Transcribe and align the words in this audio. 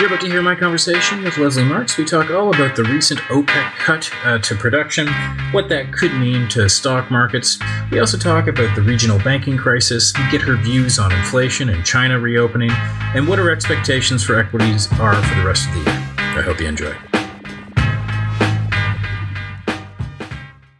You're 0.00 0.06
about 0.06 0.22
to 0.22 0.30
hear 0.30 0.40
my 0.40 0.54
conversation 0.54 1.22
with 1.22 1.36
Lesley 1.36 1.62
Marks. 1.62 1.98
We 1.98 2.06
talk 2.06 2.30
all 2.30 2.54
about 2.54 2.74
the 2.74 2.84
recent 2.84 3.20
OPEC 3.28 3.72
cut 3.74 4.10
uh, 4.24 4.38
to 4.38 4.54
production, 4.54 5.06
what 5.52 5.68
that 5.68 5.92
could 5.92 6.14
mean 6.14 6.48
to 6.48 6.70
stock 6.70 7.10
markets. 7.10 7.58
We 7.90 8.00
also 8.00 8.16
talk 8.16 8.46
about 8.46 8.74
the 8.74 8.80
regional 8.80 9.18
banking 9.18 9.58
crisis, 9.58 10.14
we 10.16 10.30
get 10.30 10.40
her 10.40 10.56
views 10.56 10.98
on 10.98 11.12
inflation 11.12 11.68
and 11.68 11.84
China 11.84 12.18
reopening, 12.18 12.70
and 13.14 13.28
what 13.28 13.38
her 13.38 13.50
expectations 13.50 14.24
for 14.24 14.38
equities 14.38 14.90
are 14.92 15.22
for 15.22 15.34
the 15.34 15.44
rest 15.44 15.68
of 15.68 15.74
the 15.74 15.80
year. 15.80 16.00
I 16.16 16.40
hope 16.40 16.60
you 16.60 16.66
enjoy. 16.66 16.96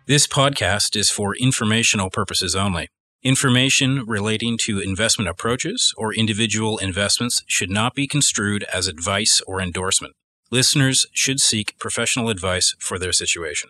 This 0.06 0.26
podcast 0.26 0.96
is 0.96 1.10
for 1.10 1.36
informational 1.36 2.08
purposes 2.08 2.56
only. 2.56 2.88
Information 3.22 4.06
relating 4.06 4.56
to 4.56 4.80
investment 4.80 5.28
approaches 5.28 5.92
or 5.98 6.14
individual 6.14 6.78
investments 6.78 7.42
should 7.46 7.68
not 7.68 7.94
be 7.94 8.06
construed 8.06 8.64
as 8.72 8.88
advice 8.88 9.42
or 9.46 9.60
endorsement. 9.60 10.14
Listeners 10.50 11.04
should 11.12 11.38
seek 11.38 11.78
professional 11.78 12.30
advice 12.30 12.74
for 12.78 12.98
their 12.98 13.12
situation. 13.12 13.68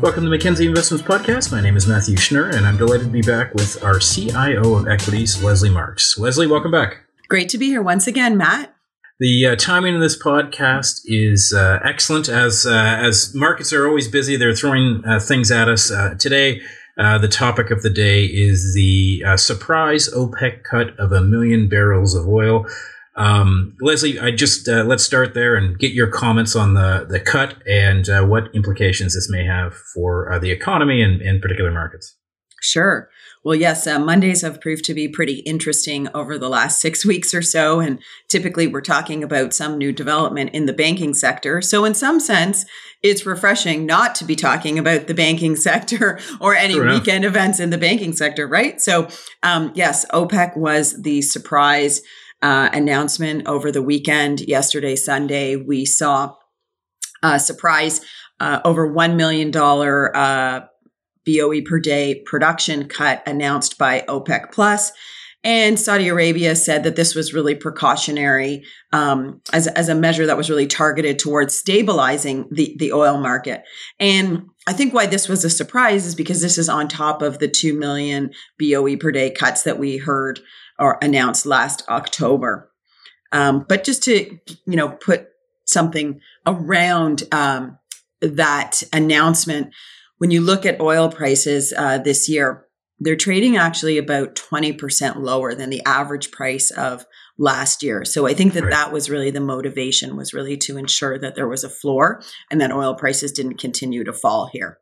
Welcome 0.00 0.22
to 0.22 0.30
Mackenzie 0.30 0.66
Investments 0.66 1.04
Podcast. 1.04 1.50
My 1.50 1.60
name 1.60 1.76
is 1.76 1.88
Matthew 1.88 2.14
Schnurr, 2.14 2.54
and 2.54 2.66
I'm 2.66 2.76
delighted 2.76 3.06
to 3.06 3.12
be 3.12 3.22
back 3.22 3.54
with 3.54 3.82
our 3.82 3.98
CIO 3.98 4.76
of 4.76 4.86
Equities, 4.86 5.42
Lesley 5.42 5.70
Marks. 5.70 6.16
Lesley, 6.16 6.46
welcome 6.46 6.70
back. 6.70 6.98
Great 7.28 7.48
to 7.48 7.58
be 7.58 7.66
here 7.66 7.82
once 7.82 8.06
again, 8.06 8.36
Matt. 8.36 8.73
The 9.20 9.46
uh, 9.46 9.56
timing 9.56 9.94
of 9.94 10.00
this 10.00 10.20
podcast 10.20 11.02
is 11.04 11.54
uh, 11.56 11.78
excellent, 11.84 12.28
as 12.28 12.66
uh, 12.66 12.98
as 13.00 13.32
markets 13.32 13.72
are 13.72 13.86
always 13.86 14.08
busy. 14.08 14.34
They're 14.34 14.56
throwing 14.56 15.04
uh, 15.06 15.20
things 15.20 15.52
at 15.52 15.68
us 15.68 15.88
uh, 15.92 16.14
today. 16.18 16.60
Uh, 16.98 17.18
the 17.18 17.28
topic 17.28 17.70
of 17.70 17.82
the 17.82 17.90
day 17.90 18.24
is 18.24 18.74
the 18.74 19.22
surprise 19.36 20.08
OPEC 20.08 20.64
cut 20.68 20.98
of 20.98 21.12
a 21.12 21.20
million 21.20 21.68
barrels 21.68 22.16
of 22.16 22.26
oil. 22.26 22.66
Um, 23.14 23.76
Lesley, 23.80 24.18
I 24.18 24.32
just 24.32 24.66
let's 24.66 25.04
start 25.04 25.34
there 25.34 25.54
and 25.54 25.78
get 25.78 25.92
your 25.92 26.08
comments 26.08 26.56
on 26.56 26.74
the 26.74 27.06
the 27.08 27.20
cut 27.20 27.56
and 27.68 28.08
what 28.28 28.52
implications 28.52 29.14
this 29.14 29.28
may 29.30 29.44
have 29.44 29.74
for 29.94 30.38
the 30.40 30.50
economy 30.50 31.02
and, 31.02 31.22
and 31.22 31.40
particular 31.40 31.70
markets. 31.70 32.16
Sure. 32.60 33.08
Well, 33.44 33.54
yes, 33.54 33.86
uh, 33.86 33.98
Mondays 33.98 34.40
have 34.40 34.62
proved 34.62 34.86
to 34.86 34.94
be 34.94 35.06
pretty 35.06 35.40
interesting 35.40 36.08
over 36.14 36.38
the 36.38 36.48
last 36.48 36.80
six 36.80 37.04
weeks 37.06 37.34
or 37.34 37.42
so. 37.42 37.78
And 37.78 38.00
typically 38.28 38.66
we're 38.66 38.80
talking 38.80 39.22
about 39.22 39.52
some 39.52 39.76
new 39.76 39.92
development 39.92 40.50
in 40.54 40.64
the 40.64 40.72
banking 40.72 41.12
sector. 41.12 41.60
So, 41.60 41.84
in 41.84 41.94
some 41.94 42.20
sense, 42.20 42.64
it's 43.02 43.26
refreshing 43.26 43.84
not 43.84 44.14
to 44.16 44.24
be 44.24 44.34
talking 44.34 44.78
about 44.78 45.06
the 45.06 45.14
banking 45.14 45.56
sector 45.68 46.18
or 46.40 46.54
any 46.54 46.80
weekend 46.80 47.24
events 47.24 47.60
in 47.60 47.70
the 47.70 47.78
banking 47.78 48.14
sector, 48.14 48.48
right? 48.48 48.80
So, 48.80 49.08
um, 49.42 49.72
yes, 49.74 50.06
OPEC 50.10 50.56
was 50.56 51.02
the 51.02 51.20
surprise 51.20 52.00
uh, 52.40 52.70
announcement 52.72 53.46
over 53.46 53.70
the 53.70 53.82
weekend. 53.82 54.40
Yesterday, 54.40 54.96
Sunday, 54.96 55.56
we 55.56 55.84
saw 55.84 56.34
a 57.22 57.38
surprise 57.38 58.00
uh, 58.40 58.60
over 58.64 58.90
$1 58.92 59.16
million 59.16 59.54
uh, 59.56 60.66
BOE 61.26 61.62
per 61.64 61.78
day 61.78 62.22
production 62.26 62.88
cut 62.88 63.22
announced 63.26 63.78
by 63.78 64.04
OPEC 64.08 64.52
Plus. 64.52 64.92
And 65.44 65.78
Saudi 65.78 66.08
Arabia 66.08 66.56
said 66.56 66.84
that 66.84 66.96
this 66.96 67.14
was 67.14 67.34
really 67.34 67.54
precautionary 67.54 68.64
um, 68.92 69.42
as, 69.52 69.66
as 69.66 69.90
a 69.90 69.94
measure 69.94 70.24
that 70.24 70.38
was 70.38 70.48
really 70.48 70.66
targeted 70.66 71.18
towards 71.18 71.54
stabilizing 71.54 72.48
the, 72.50 72.74
the 72.78 72.94
oil 72.94 73.18
market. 73.18 73.62
And 74.00 74.48
I 74.66 74.72
think 74.72 74.94
why 74.94 75.04
this 75.04 75.28
was 75.28 75.44
a 75.44 75.50
surprise 75.50 76.06
is 76.06 76.14
because 76.14 76.40
this 76.40 76.56
is 76.56 76.70
on 76.70 76.88
top 76.88 77.20
of 77.20 77.40
the 77.40 77.48
2 77.48 77.78
million 77.78 78.30
BOE 78.58 78.96
per 78.96 79.12
day 79.12 79.30
cuts 79.30 79.64
that 79.64 79.78
we 79.78 79.98
heard 79.98 80.40
or 80.78 80.98
announced 81.02 81.44
last 81.44 81.86
October. 81.90 82.70
Um, 83.30 83.66
but 83.68 83.84
just 83.84 84.02
to, 84.04 84.38
you 84.66 84.76
know, 84.76 84.88
put 84.88 85.28
something 85.66 86.20
around 86.46 87.24
um, 87.32 87.78
that 88.20 88.82
announcement, 88.92 89.74
when 90.24 90.30
you 90.30 90.40
look 90.40 90.64
at 90.64 90.80
oil 90.80 91.10
prices 91.10 91.74
uh, 91.76 91.98
this 91.98 92.30
year, 92.30 92.64
they're 92.98 93.14
trading 93.14 93.58
actually 93.58 93.98
about 93.98 94.34
20% 94.34 95.16
lower 95.16 95.54
than 95.54 95.68
the 95.68 95.82
average 95.84 96.30
price 96.30 96.70
of 96.70 97.04
last 97.36 97.82
year. 97.82 98.06
So 98.06 98.26
I 98.26 98.32
think 98.32 98.54
that 98.54 98.62
right. 98.62 98.70
that 98.70 98.90
was 98.90 99.10
really 99.10 99.30
the 99.30 99.42
motivation 99.42 100.16
was 100.16 100.32
really 100.32 100.56
to 100.56 100.78
ensure 100.78 101.18
that 101.18 101.34
there 101.34 101.46
was 101.46 101.62
a 101.62 101.68
floor 101.68 102.22
and 102.50 102.58
that 102.62 102.72
oil 102.72 102.94
prices 102.94 103.32
didn't 103.32 103.58
continue 103.58 104.02
to 104.02 104.14
fall 104.14 104.48
here. 104.50 104.78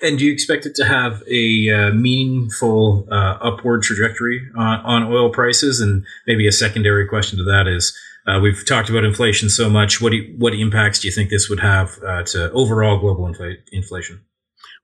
And 0.00 0.18
do 0.18 0.24
you 0.24 0.32
expect 0.32 0.64
it 0.64 0.74
to 0.76 0.86
have 0.86 1.22
a 1.30 1.68
uh, 1.68 1.90
meaningful 1.92 3.06
uh, 3.12 3.36
upward 3.42 3.82
trajectory 3.82 4.40
on, 4.56 4.78
on 4.78 5.12
oil 5.12 5.28
prices? 5.28 5.78
And 5.78 6.06
maybe 6.26 6.48
a 6.48 6.52
secondary 6.52 7.06
question 7.06 7.36
to 7.36 7.44
that 7.44 7.68
is 7.68 7.94
uh, 8.26 8.40
we've 8.40 8.66
talked 8.66 8.88
about 8.88 9.04
inflation 9.04 9.48
so 9.48 9.70
much. 9.70 10.00
What 10.00 10.12
you, 10.12 10.34
what 10.36 10.54
impacts 10.54 11.00
do 11.00 11.08
you 11.08 11.12
think 11.12 11.30
this 11.30 11.48
would 11.48 11.60
have 11.60 11.98
uh, 12.04 12.22
to 12.24 12.50
overall 12.52 12.98
global 12.98 13.24
infl- 13.24 13.56
inflation? 13.72 14.22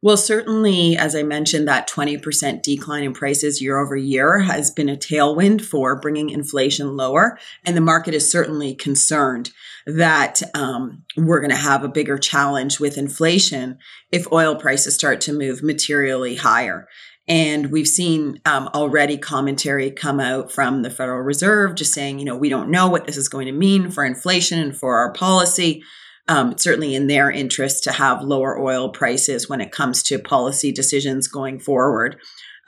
Well, 0.05 0.17
certainly, 0.17 0.97
as 0.97 1.15
I 1.15 1.23
mentioned, 1.23 1.69
that 1.69 1.89
20% 1.89 2.63
decline 2.63 3.05
in 3.05 3.13
prices 3.13 3.63
year 3.63 3.79
over 3.79 3.97
year 3.97 4.41
has 4.41 4.69
been 4.69 4.89
a 4.89 4.97
tailwind 4.97 5.65
for 5.65 5.95
bringing 5.95 6.31
inflation 6.31 6.97
lower. 6.97 7.39
And 7.65 7.77
the 7.77 7.83
market 7.83 8.13
is 8.13 8.29
certainly 8.29 8.75
concerned 8.75 9.53
that 9.87 10.43
um, 10.55 11.05
we're 11.17 11.41
going 11.41 11.51
to 11.51 11.57
have 11.57 11.85
a 11.85 11.89
bigger 11.89 12.19
challenge 12.19 12.81
with 12.81 12.99
inflation 12.99 13.79
if 14.11 14.31
oil 14.33 14.57
prices 14.57 14.97
start 14.97 15.21
to 15.23 15.33
move 15.33 15.63
materially 15.63 16.35
higher. 16.35 16.89
And 17.33 17.73
we've 17.73 17.89
seen 17.89 18.43
um, 18.45 18.69
already 18.75 19.17
commentary 19.17 19.91
come 19.91 20.21
out 20.21 20.53
from 20.53 20.83
the 20.83 20.91
Federal 20.91 21.23
Reserve 21.23 21.77
just 21.77 21.95
saying, 21.95 22.19
you 22.19 22.27
know, 22.27 22.37
we 22.37 22.51
don't 22.51 22.71
know 22.71 22.91
what 22.91 23.07
this 23.07 23.17
is 23.17 23.31
going 23.31 23.47
to 23.47 23.53
mean 23.53 23.91
for 23.91 24.05
inflation 24.05 24.59
and 24.59 24.77
for 24.77 24.99
our 24.99 25.15
policy. 25.15 25.83
Um, 26.29 26.51
it's 26.51 26.63
certainly 26.63 26.95
in 26.95 27.07
their 27.07 27.31
interest 27.31 27.85
to 27.85 27.93
have 27.93 28.21
lower 28.21 28.61
oil 28.61 28.91
prices 28.91 29.49
when 29.49 29.63
it 29.63 29.73
comes 29.73 30.03
to 30.03 30.19
policy 30.19 30.73
decisions 30.73 31.27
going 31.27 31.59
forward. 31.59 32.19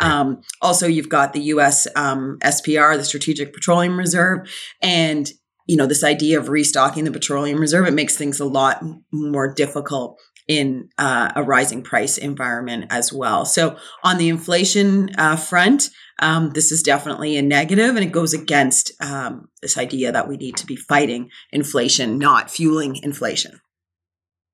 Um, 0.01 0.41
also, 0.63 0.87
you've 0.87 1.11
got 1.11 1.35
the 1.35 1.43
U.S. 1.43 1.87
Um, 1.95 2.39
SPR, 2.43 2.97
the 2.97 3.05
Strategic 3.05 3.53
Petroleum 3.53 3.99
Reserve, 3.99 4.51
and 4.81 5.31
you 5.67 5.77
know 5.77 5.87
this 5.87 6.03
idea 6.03 6.39
of 6.39 6.49
restocking 6.49 7.05
the 7.05 7.13
petroleum 7.13 7.61
reserve. 7.61 7.87
It 7.87 7.93
makes 7.93 8.17
things 8.17 8.41
a 8.41 8.47
lot 8.47 8.83
more 9.13 9.53
difficult 9.53 10.19
in 10.47 10.91
uh, 10.99 11.33
a 11.35 11.43
rising 11.43 11.83
price 11.83 12.19
environment 12.19 12.87
as 12.91 13.13
well. 13.13 13.45
So 13.47 13.77
on 14.03 14.19
the 14.19 14.29
inflation 14.29 15.11
uh, 15.17 15.37
front, 15.37 15.91
um, 16.21 16.51
this 16.51 16.71
is 16.71 16.83
definitely 16.83 17.37
a 17.37 17.43
negative, 17.43 17.97
and 17.97 18.05
it 18.05 18.13
goes 18.13 18.35
against 18.35 18.93
um, 19.01 19.49
this 19.63 19.77
idea 19.79 20.13
that 20.13 20.29
we 20.29 20.37
need 20.37 20.57
to 20.59 20.67
be 20.67 20.77
fighting 20.77 21.31
inflation, 21.51 22.19
not 22.19 22.51
fueling 22.51 22.97
inflation. 23.03 23.61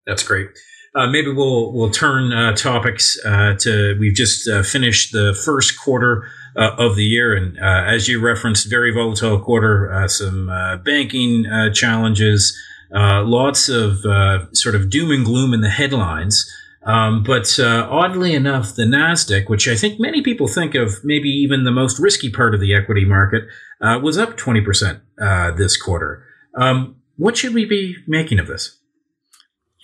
That's 0.07 0.23
great. 0.23 0.49
Uh, 0.95 1.07
maybe 1.07 1.31
we'll 1.33 1.73
we'll 1.73 1.91
turn 1.91 2.33
uh, 2.33 2.55
topics 2.57 3.19
uh, 3.25 3.55
to. 3.61 3.97
We've 4.01 4.15
just 4.15 4.49
uh, 4.49 4.63
finished 4.63 5.13
the 5.13 5.39
first 5.45 5.79
quarter 5.79 6.29
of 6.57 6.97
the 6.97 7.05
year, 7.05 7.33
and 7.33 7.57
as 7.59 8.09
you 8.09 8.21
referenced, 8.21 8.69
very 8.69 8.93
volatile 8.93 9.41
quarter. 9.41 10.05
some 10.09 10.47
banking 10.85 11.47
challenges. 11.73 12.59
Uh, 12.95 13.23
lots 13.25 13.69
of 13.69 14.05
uh, 14.05 14.53
sort 14.53 14.75
of 14.75 14.91
doom 14.91 15.11
and 15.11 15.25
gloom 15.25 15.55
in 15.55 15.61
the 15.61 15.71
headlines. 15.71 16.51
Um, 16.83 17.23
but 17.23 17.59
uh, 17.59 17.87
oddly 17.91 18.35
enough, 18.35 18.75
the 18.75 18.85
NASDAQ, 18.85 19.49
which 19.49 19.69
I 19.69 19.77
think 19.77 20.01
many 20.01 20.23
people 20.23 20.49
think 20.49 20.75
of 20.75 21.05
maybe 21.05 21.29
even 21.29 21.65
the 21.65 21.71
most 21.71 21.99
risky 21.99 22.31
part 22.31 22.55
of 22.55 22.61
the 22.61 22.75
equity 22.75 23.05
market, 23.05 23.45
uh, 23.81 24.01
was 24.03 24.17
up 24.17 24.37
20% 24.37 25.01
uh, 25.21 25.51
this 25.53 25.77
quarter. 25.77 26.25
Um, 26.57 26.97
what 27.17 27.37
should 27.37 27.55
we 27.55 27.65
be 27.67 27.97
making 28.07 28.39
of 28.39 28.47
this? 28.47 28.79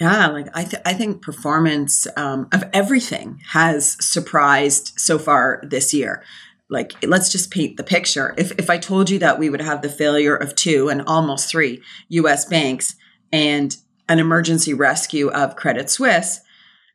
Yeah, 0.01 0.27
like 0.29 0.49
I, 0.55 0.65
th- 0.65 0.83
I 0.85 0.95
think 0.95 1.23
performance 1.23 2.07
um, 2.17 2.49
of 2.53 2.65
everything 2.73 3.41
has 3.51 3.97
surprised 4.05 4.93
so 4.97 5.19
far 5.19 5.63
this 5.67 5.95
year 5.95 6.23
like 6.69 6.95
let's 7.05 7.31
just 7.31 7.51
paint 7.51 7.77
the 7.77 7.85
picture 7.85 8.35
if 8.37 8.53
if 8.59 8.69
i 8.69 8.79
told 8.79 9.09
you 9.09 9.19
that 9.19 9.39
we 9.39 9.49
would 9.49 9.61
have 9.61 9.83
the 9.83 9.89
failure 9.89 10.35
of 10.35 10.55
two 10.55 10.89
and 10.89 11.03
almost 11.03 11.49
three 11.49 11.81
us 12.11 12.45
banks 12.45 12.97
and 13.33 13.77
an 14.09 14.19
emergency 14.19 14.73
rescue 14.73 15.29
of 15.29 15.57
credit 15.57 15.91
suisse 15.91 16.41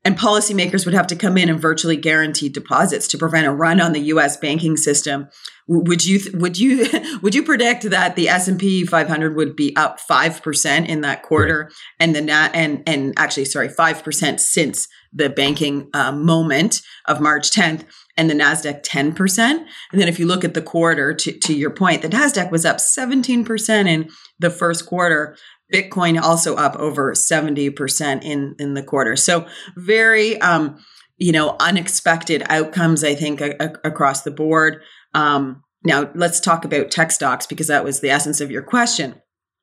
and 0.04 0.18
policymakers 0.18 0.84
would 0.86 0.96
have 0.96 1.06
to 1.08 1.16
come 1.16 1.38
in 1.38 1.50
and 1.50 1.60
virtually 1.60 1.96
guarantee 1.96 2.50
deposits 2.50 3.08
to 3.10 3.18
prevent 3.18 3.46
a 3.46 3.52
run 3.52 3.80
on 3.80 3.94
the 3.94 4.02
US 4.02 4.38
banking 4.38 4.78
system 4.78 5.30
would 5.68 6.06
you 6.06 6.20
would 6.34 6.58
you 6.58 6.88
would 7.22 7.36
you 7.36 7.44
predict 7.44 7.84
that 7.90 8.16
the 8.16 8.30
S&P 8.30 8.86
500 8.86 9.36
would 9.36 9.56
be 9.56 9.76
up 9.76 10.00
5% 10.00 10.88
in 10.88 11.02
that 11.02 11.24
quarter 11.24 11.64
right. 11.64 11.74
and 12.00 12.16
the 12.16 12.22
nat 12.22 12.52
and 12.54 12.84
and 12.88 13.14
actually 13.18 13.46
sorry 13.46 13.70
5% 13.70 14.40
since 14.40 14.88
the 15.14 15.30
banking 15.30 15.90
uh, 15.94 16.12
moment 16.12 16.82
of 17.08 17.20
March 17.20 17.52
10th 17.52 17.86
and 18.18 18.30
the 18.30 18.34
NASDAQ 18.34 18.84
10%. 18.84 19.40
And 19.40 19.68
then 19.94 20.08
if 20.08 20.20
you 20.20 20.26
look 20.26 20.44
at 20.44 20.54
the 20.54 20.62
quarter, 20.62 21.14
to, 21.14 21.38
to 21.40 21.54
your 21.54 21.70
point, 21.70 22.02
the 22.02 22.10
NASDAQ 22.10 22.52
was 22.52 22.66
up 22.66 22.78
17% 22.78 23.88
in 23.88 24.10
the 24.40 24.50
first 24.50 24.86
quarter. 24.86 25.36
Bitcoin 25.72 26.22
also 26.22 26.56
up 26.56 26.76
over 26.76 27.14
70% 27.14 28.24
in, 28.24 28.56
in 28.60 28.74
the 28.74 28.84
quarter. 28.84 29.16
So 29.16 29.46
very, 29.76 30.40
um, 30.42 30.84
you 31.18 31.32
know, 31.32 31.56
unexpected 31.60 32.44
outcomes, 32.50 33.04
I 33.04 33.16
think, 33.16 33.42
a- 33.42 33.56
a- 33.60 33.88
across 33.88 34.24
the 34.24 34.32
board. 34.32 34.82
Um, 35.14 35.64
now, 35.84 36.12
let's 36.14 36.40
talk 36.40 36.66
about 36.66 36.92
tech 36.92 37.12
stocks 37.12 37.46
because 37.46 37.68
that 37.68 37.84
was 37.84 38.00
the 38.00 38.10
essence 38.10 38.42
of 38.42 38.52
your 38.52 38.62
question. 38.62 39.16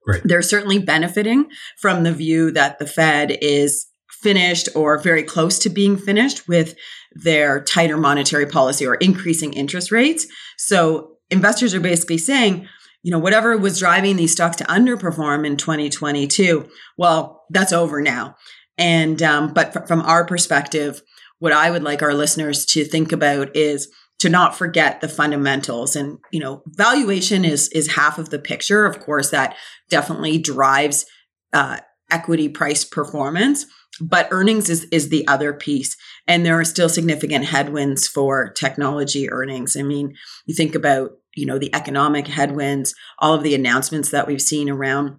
Right. 0.06 0.20
They're 0.25 0.43
certainly 0.43 0.78
benefiting 0.78 1.49
from 1.81 2.02
the 2.02 2.12
view 2.12 2.50
that 2.52 2.78
the 2.78 2.87
Fed 2.87 3.37
is 3.43 3.87
finished 4.22 4.69
or 4.75 4.99
very 4.99 5.22
close 5.22 5.58
to 5.60 5.70
being 5.70 5.96
finished 5.96 6.49
with 6.49 6.75
their 7.12 7.62
tighter 7.62 7.96
monetary 7.96 8.46
policy 8.46 8.87
or 8.87 8.94
increasing 8.96 9.52
interest 9.52 9.93
rates. 9.93 10.26
So 10.56 11.16
investors 11.31 11.75
are 11.75 11.81
basically 11.81 12.19
saying, 12.19 12.66
you 13.02 13.10
know, 13.10 13.18
whatever 13.18 13.56
was 13.56 13.78
driving 13.78 14.16
these 14.16 14.32
stocks 14.32 14.56
to 14.56 14.64
underperform 14.64 15.46
in 15.46 15.56
2022, 15.56 16.68
well, 16.96 17.44
that's 17.50 17.72
over 17.72 18.00
now. 18.00 18.36
And 18.76 19.22
um, 19.22 19.52
but 19.52 19.76
f- 19.76 19.88
from 19.88 20.02
our 20.02 20.24
perspective, 20.24 21.02
what 21.38 21.52
I 21.52 21.70
would 21.70 21.82
like 21.82 22.02
our 22.02 22.14
listeners 22.14 22.64
to 22.66 22.84
think 22.84 23.12
about 23.12 23.56
is 23.56 23.88
to 24.20 24.28
not 24.28 24.56
forget 24.56 25.00
the 25.00 25.08
fundamentals. 25.08 25.96
And 25.96 26.18
you 26.32 26.40
know 26.40 26.62
valuation 26.66 27.44
is 27.44 27.68
is 27.68 27.94
half 27.94 28.18
of 28.18 28.30
the 28.30 28.38
picture. 28.38 28.84
Of 28.84 29.00
course 29.00 29.30
that 29.30 29.56
definitely 29.88 30.38
drives 30.38 31.06
uh, 31.52 31.78
equity 32.10 32.48
price 32.48 32.84
performance 32.84 33.66
but 34.00 34.28
earnings 34.30 34.68
is 34.68 34.86
is 34.92 35.08
the 35.08 35.26
other 35.26 35.52
piece. 35.52 35.96
And 36.26 36.44
there 36.44 36.58
are 36.58 36.64
still 36.64 36.88
significant 36.88 37.46
headwinds 37.46 38.06
for 38.06 38.50
technology 38.50 39.30
earnings. 39.30 39.76
I 39.76 39.82
mean 39.82 40.14
you 40.46 40.54
think 40.54 40.74
about 40.74 41.12
you 41.38 41.46
know 41.46 41.58
the 41.58 41.75
economic 41.75 42.26
headwinds 42.26 42.94
all 43.19 43.35
of 43.35 43.43
the 43.43 43.55
announcements 43.55 44.11
that 44.11 44.26
we've 44.26 44.43
seen 44.43 44.69
around 44.69 45.19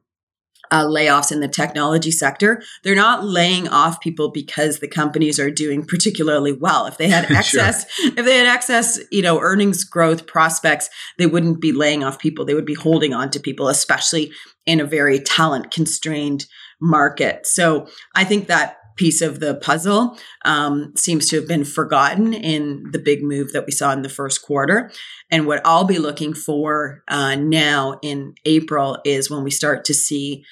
uh, 0.72 0.86
layoffs 0.86 1.32
in 1.32 1.40
the 1.40 1.48
technology 1.48 2.12
sector 2.12 2.62
they're 2.84 2.96
not 2.96 3.24
laying 3.24 3.68
off 3.68 4.02
people 4.02 4.30
because 4.30 4.80
the 4.80 4.88
companies 4.88 5.40
are 5.40 5.50
doing 5.50 5.84
particularly 5.84 6.54
well. 6.54 6.86
If 6.86 6.98
they 6.98 7.08
had 7.08 7.26
excess 7.32 7.90
sure. 7.92 8.12
if 8.16 8.26
they 8.26 8.38
had 8.38 8.48
excess 8.48 9.00
you 9.12 9.22
know 9.22 9.40
earnings 9.40 9.84
growth 9.84 10.28
prospects 10.28 10.90
they 11.18 11.26
wouldn't 11.26 11.60
be 11.62 11.72
laying 11.72 12.04
off 12.04 12.20
people. 12.20 12.46
They 12.46 12.54
would 12.54 12.66
be 12.66 12.76
holding 12.76 13.14
on 13.14 13.32
to 13.32 13.40
people 13.40 13.68
especially 13.68 14.32
in 14.66 14.80
a 14.80 14.86
very 14.86 15.20
talent 15.20 15.72
constrained 15.72 16.46
market. 16.80 17.48
So 17.48 17.88
i 18.16 18.24
think 18.24 18.48
that 18.48 18.79
piece 19.00 19.22
of 19.22 19.40
the 19.40 19.56
puzzle 19.56 20.18
um, 20.44 20.92
seems 20.98 21.30
to 21.30 21.38
have 21.38 21.48
been 21.48 21.64
forgotten 21.64 22.34
in 22.34 22.84
the 22.92 23.00
big 23.00 23.24
move 23.24 23.54
that 23.54 23.66
we 23.66 23.72
saw 23.72 23.94
in 23.94 24.02
the 24.02 24.10
first 24.10 24.42
quarter. 24.42 24.92
And 25.32 25.48
what 25.48 25.62
I'll 25.64 25.86
be 25.86 25.98
looking 25.98 26.34
for 26.34 27.02
uh, 27.08 27.36
now 27.36 27.98
in 28.02 28.36
April 28.44 28.98
is 29.06 29.32
when 29.32 29.46
we 29.46 29.52
start 29.52 29.86
to 29.86 29.94
see 29.94 30.44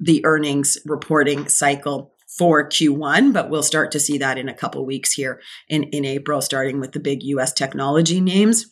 the 0.00 0.24
earnings 0.26 0.78
reporting 0.84 1.48
cycle 1.48 2.16
for 2.26 2.68
Q1, 2.68 3.32
but 3.32 3.50
we'll 3.50 3.62
start 3.62 3.92
to 3.92 4.00
see 4.00 4.18
that 4.18 4.36
in 4.36 4.48
a 4.48 4.54
couple 4.54 4.84
weeks 4.84 5.12
here 5.12 5.40
in, 5.68 5.84
in 5.84 6.04
April, 6.04 6.40
starting 6.40 6.80
with 6.80 6.92
the 6.92 7.00
big 7.00 7.22
US 7.22 7.52
technology 7.52 8.20
names 8.20 8.66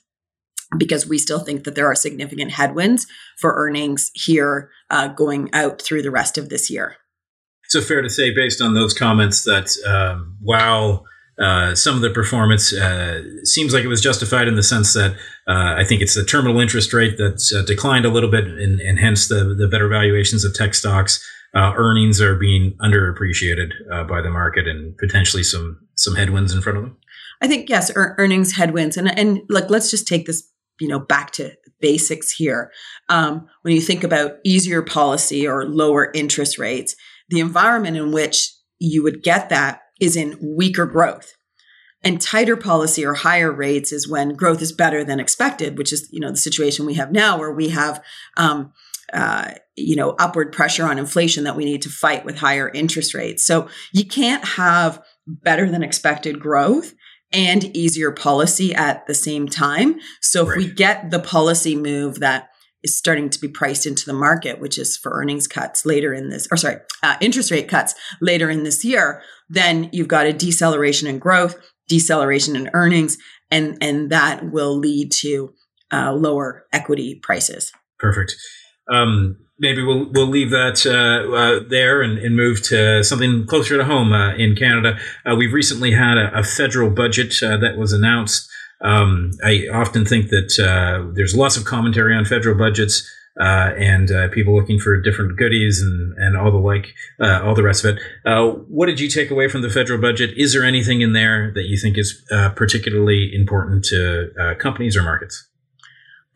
because 0.77 1.06
we 1.06 1.19
still 1.19 1.41
think 1.41 1.65
that 1.65 1.77
there 1.77 1.87
are 1.87 1.94
significant 1.94 2.53
headwinds 2.53 3.06
for 3.38 3.55
earnings 3.55 4.11
here 4.15 4.71
uh, 4.88 5.09
going 5.09 5.50
out 5.53 5.81
through 5.81 6.03
the 6.03 6.11
rest 6.11 6.37
of 6.37 6.49
this 6.49 6.69
year. 6.69 6.97
So 7.70 7.81
fair 7.81 8.02
to 8.02 8.11
say, 8.11 8.34
based 8.34 8.61
on 8.61 8.75
those 8.75 8.93
comments, 8.93 9.44
that 9.44 9.70
um, 9.87 10.37
while 10.43 11.06
uh, 11.40 11.75
some 11.76 11.94
of 11.94 12.02
the 12.02 12.11
performance 12.11 12.72
uh, 12.72 13.22
seems 13.44 13.72
like 13.72 13.84
it 13.84 13.88
was 13.88 14.00
justified 14.00 14.49
in 14.49 14.56
the 14.56 14.62
sense 14.62 14.93
that 14.94 15.12
uh, 15.46 15.75
I 15.78 15.84
think 15.84 16.02
it's 16.02 16.14
the 16.14 16.25
terminal 16.25 16.61
interest 16.61 16.93
rate 16.93 17.14
that's 17.17 17.55
uh, 17.55 17.62
declined 17.62 18.05
a 18.05 18.11
little 18.11 18.31
bit, 18.31 18.44
and, 18.44 18.81
and, 18.81 18.99
hence 18.99 19.28
the 19.28 19.55
the 19.56 19.69
better 19.69 19.88
valuations 19.88 20.44
of 20.44 20.52
tech 20.52 20.75
stocks. 20.75 21.25
Uh, 21.55 21.72
earnings 21.76 22.20
are 22.20 22.34
being 22.34 22.76
underappreciated 22.81 23.70
uh, 23.93 24.05
by 24.05 24.20
the 24.20 24.31
market, 24.31 24.67
and 24.67 24.96
potentially 24.99 25.44
some 25.44 25.78
some 25.94 26.17
headwinds 26.17 26.52
in 26.52 26.61
front 26.61 26.76
of 26.76 26.84
them. 26.84 26.96
I 27.40 27.46
think 27.46 27.69
yes, 27.69 27.90
er- 27.96 28.17
earnings 28.19 28.56
headwinds, 28.56 28.96
and 28.96 29.17
and 29.17 29.43
like 29.49 29.70
let's 29.70 29.90
just 29.90 30.08
take 30.08 30.26
this 30.26 30.43
you 30.81 30.88
know 30.88 30.99
back 30.99 31.31
to 31.32 31.52
basics 31.81 32.32
here. 32.32 32.72
Um, 33.08 33.49
when 33.62 33.75
you 33.75 33.81
think 33.81 34.05
about 34.05 34.38
easier 34.44 34.82
policy 34.82 35.46
or 35.46 35.64
lower 35.64 36.11
interest 36.14 36.58
rates, 36.58 36.96
the 37.31 37.41
environment 37.41 37.97
in 37.97 38.12
which 38.12 38.53
you 38.79 39.03
would 39.03 39.23
get 39.23 39.49
that 39.49 39.82
is 40.00 40.17
in 40.17 40.38
weaker 40.41 40.87
growth. 40.87 41.35
And 42.03 42.21
tighter 42.21 42.56
policy 42.56 43.05
or 43.05 43.15
higher 43.15 43.53
rates 43.53 43.93
is 43.93 44.09
when 44.09 44.35
growth 44.35 44.62
is 44.62 44.73
better 44.73 45.05
than 45.05 45.21
expected, 45.21 45.77
which 45.77 45.93
is 45.93 46.09
you 46.11 46.21
know 46.21 46.31
the 46.31 46.37
situation 46.37 46.87
we 46.87 46.94
have 46.94 47.12
now, 47.12 47.38
where 47.38 47.53
we 47.53 47.69
have 47.69 48.03
um, 48.38 48.73
uh, 49.12 49.53
you 49.77 49.97
know 49.97 50.15
upward 50.19 50.50
pressure 50.53 50.87
on 50.87 50.99
inflation 50.99 51.44
that 51.44 51.56
we 51.56 51.65
need 51.65 51.82
to 51.82 51.91
fight 51.91 52.25
with 52.25 52.38
higher 52.38 52.71
interest 52.71 53.12
rates. 53.12 53.44
So 53.44 53.69
you 53.93 54.06
can't 54.06 54.44
have 54.44 55.03
better 55.27 55.71
than 55.71 55.82
expected 55.82 56.41
growth 56.41 56.94
and 57.32 57.77
easier 57.77 58.11
policy 58.11 58.75
at 58.75 59.06
the 59.06 59.15
same 59.15 59.47
time. 59.47 60.00
So 60.21 60.49
if 60.49 60.56
we 60.56 60.73
get 60.73 61.11
the 61.11 61.21
policy 61.21 61.77
move 61.77 62.21
that 62.21 62.50
is 62.82 62.97
starting 62.97 63.29
to 63.31 63.41
be 63.41 63.49
priced 63.49 63.87
into 63.87 64.06
the 64.06 64.12
market, 64.12 64.61
which 64.61 64.79
is 64.79 64.97
for 64.97 65.12
earnings 65.12 65.47
cuts 65.47 65.85
later 65.85 66.15
in 66.15 66.31
this, 66.31 66.49
or 66.50 66.56
sorry, 66.56 66.77
uh, 67.03 67.17
interest 67.21 67.50
rate 67.50 67.69
cuts 67.69 67.94
later 68.21 68.49
in 68.50 68.65
this 68.65 68.85
year, 68.85 69.23
then 69.49 69.91
you've 69.93 70.09
got 70.09 70.27
a 70.27 70.32
deceleration 70.32 71.09
in 71.09 71.19
growth, 71.19 71.56
deceleration 71.88 72.56
in 72.56 72.71
earnings, 72.73 73.19
and 73.50 73.77
and 73.81 74.11
that 74.11 74.50
will 74.50 74.79
lead 74.79 75.12
to 75.12 75.53
uh, 75.93 76.12
lower 76.12 76.67
equity 76.73 77.21
prices. 77.23 77.73
Perfect. 77.99 78.35
Um, 78.91 79.37
maybe 79.59 79.82
we'll 79.82 80.11
we'll 80.11 80.29
leave 80.29 80.50
that 80.50 80.85
uh, 80.87 81.32
uh, 81.35 81.69
there 81.69 82.03
and, 82.03 82.19
and, 82.19 82.35
move 82.35 82.62
to 82.62 83.05
something 83.05 83.47
closer 83.47 83.77
to 83.77 83.85
home 83.85 84.12
uh, 84.12 84.35
in 84.35 84.56
Canada. 84.56 84.99
Uh, 85.25 85.37
we've 85.37 85.53
recently 85.53 85.93
had 85.93 86.17
a, 86.17 86.38
a 86.38 86.43
federal 86.43 86.91
budget 86.91 87.35
uh, 87.43 87.56
that 87.59 87.77
was 87.77 87.93
announced. 87.93 88.50
Um, 88.82 89.32
I 89.44 89.67
often 89.73 90.05
think 90.05 90.31
that 90.31 90.59
uh, 90.59 91.12
there's 91.15 91.37
lots 91.37 91.56
of 91.56 91.65
commentary 91.65 92.15
on 92.15 92.25
federal 92.25 92.56
budgets 92.56 93.09
uh, 93.41 93.73
and 93.79 94.11
uh, 94.11 94.29
people 94.29 94.55
looking 94.55 94.79
for 94.79 95.00
different 95.00 95.37
goodies 95.37 95.81
and, 95.81 96.15
and 96.19 96.37
all 96.37 96.50
the 96.50 96.59
like, 96.59 96.94
uh, 97.21 97.41
all 97.44 97.55
the 97.55 97.62
rest 97.62 97.85
of 97.85 97.97
it. 97.97 98.03
Uh, 98.25 98.50
what 98.69 98.87
did 98.87 99.00
you 99.00 99.09
take 99.09 99.31
away 99.31 99.49
from 99.49 99.62
the 99.62 99.71
federal 99.71 100.00
budget? 100.00 100.31
Is 100.37 100.53
there 100.53 100.65
anything 100.65 101.00
in 101.00 101.12
there 101.12 101.53
that 101.55 101.65
you 101.65 101.77
think 101.77 101.97
is 101.97 102.25
uh, 102.31 102.50
particularly 102.50 103.31
important 103.35 103.85
to 103.87 104.56
companies 104.59 104.97
or 104.97 105.03
markets? 105.03 105.47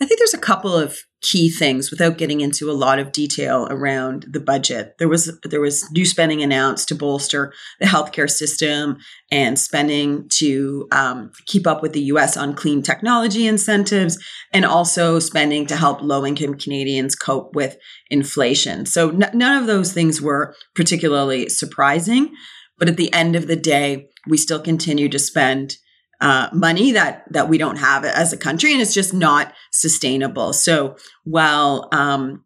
I 0.01 0.07
think 0.07 0.19
there's 0.19 0.35
a 0.35 0.39
couple 0.39 0.75
of 0.75 0.99
key 1.25 1.49
things 1.49 1.91
without 1.91 2.19
getting 2.19 2.43
into 2.43 2.71
a 2.71 2.73
lot 2.73 2.99
of 2.99 3.11
detail 3.11 3.67
around 3.71 4.27
the 4.29 4.41
budget. 4.41 4.95
There 4.99 5.09
was 5.09 5.37
there 5.43 5.61
was 5.61 5.91
new 5.93 6.05
spending 6.05 6.43
announced 6.43 6.89
to 6.89 6.95
bolster 6.95 7.53
the 7.81 7.87
healthcare 7.87 8.29
system 8.29 8.99
and 9.31 9.59
spending 9.59 10.29
to 10.35 10.87
um, 10.93 11.33
keep 11.47 11.67
up 11.67 11.83
with 11.83 11.95
the 11.95 12.03
U.S. 12.03 12.37
on 12.37 12.55
clean 12.55 12.83
technology 12.83 13.47
incentives, 13.47 14.23
and 14.53 14.67
also 14.67 15.19
spending 15.19 15.67
to 15.67 15.77
help 15.77 16.03
low 16.03 16.27
income 16.27 16.59
Canadians 16.59 17.15
cope 17.15 17.55
with 17.55 17.79
inflation. 18.11 18.85
So 18.85 19.09
n- 19.09 19.31
none 19.33 19.61
of 19.63 19.67
those 19.67 19.93
things 19.95 20.21
were 20.21 20.55
particularly 20.75 21.49
surprising, 21.49 22.35
but 22.79 22.89
at 22.89 22.99
the 22.99 23.13
end 23.15 23.35
of 23.35 23.47
the 23.47 23.57
day, 23.57 24.09
we 24.29 24.37
still 24.37 24.61
continue 24.61 25.09
to 25.09 25.19
spend 25.19 25.79
uh, 26.25 26.49
money 26.55 26.93
that 26.93 27.23
that 27.31 27.51
we 27.51 27.59
don't 27.59 27.77
have 27.77 28.03
as 28.03 28.33
a 28.33 28.39
country, 28.39 28.73
and 28.73 28.81
it's 28.81 28.95
just 28.95 29.13
not 29.13 29.53
sustainable. 29.71 30.55
So 30.55 30.97
while 31.25 31.89
um, 31.93 32.43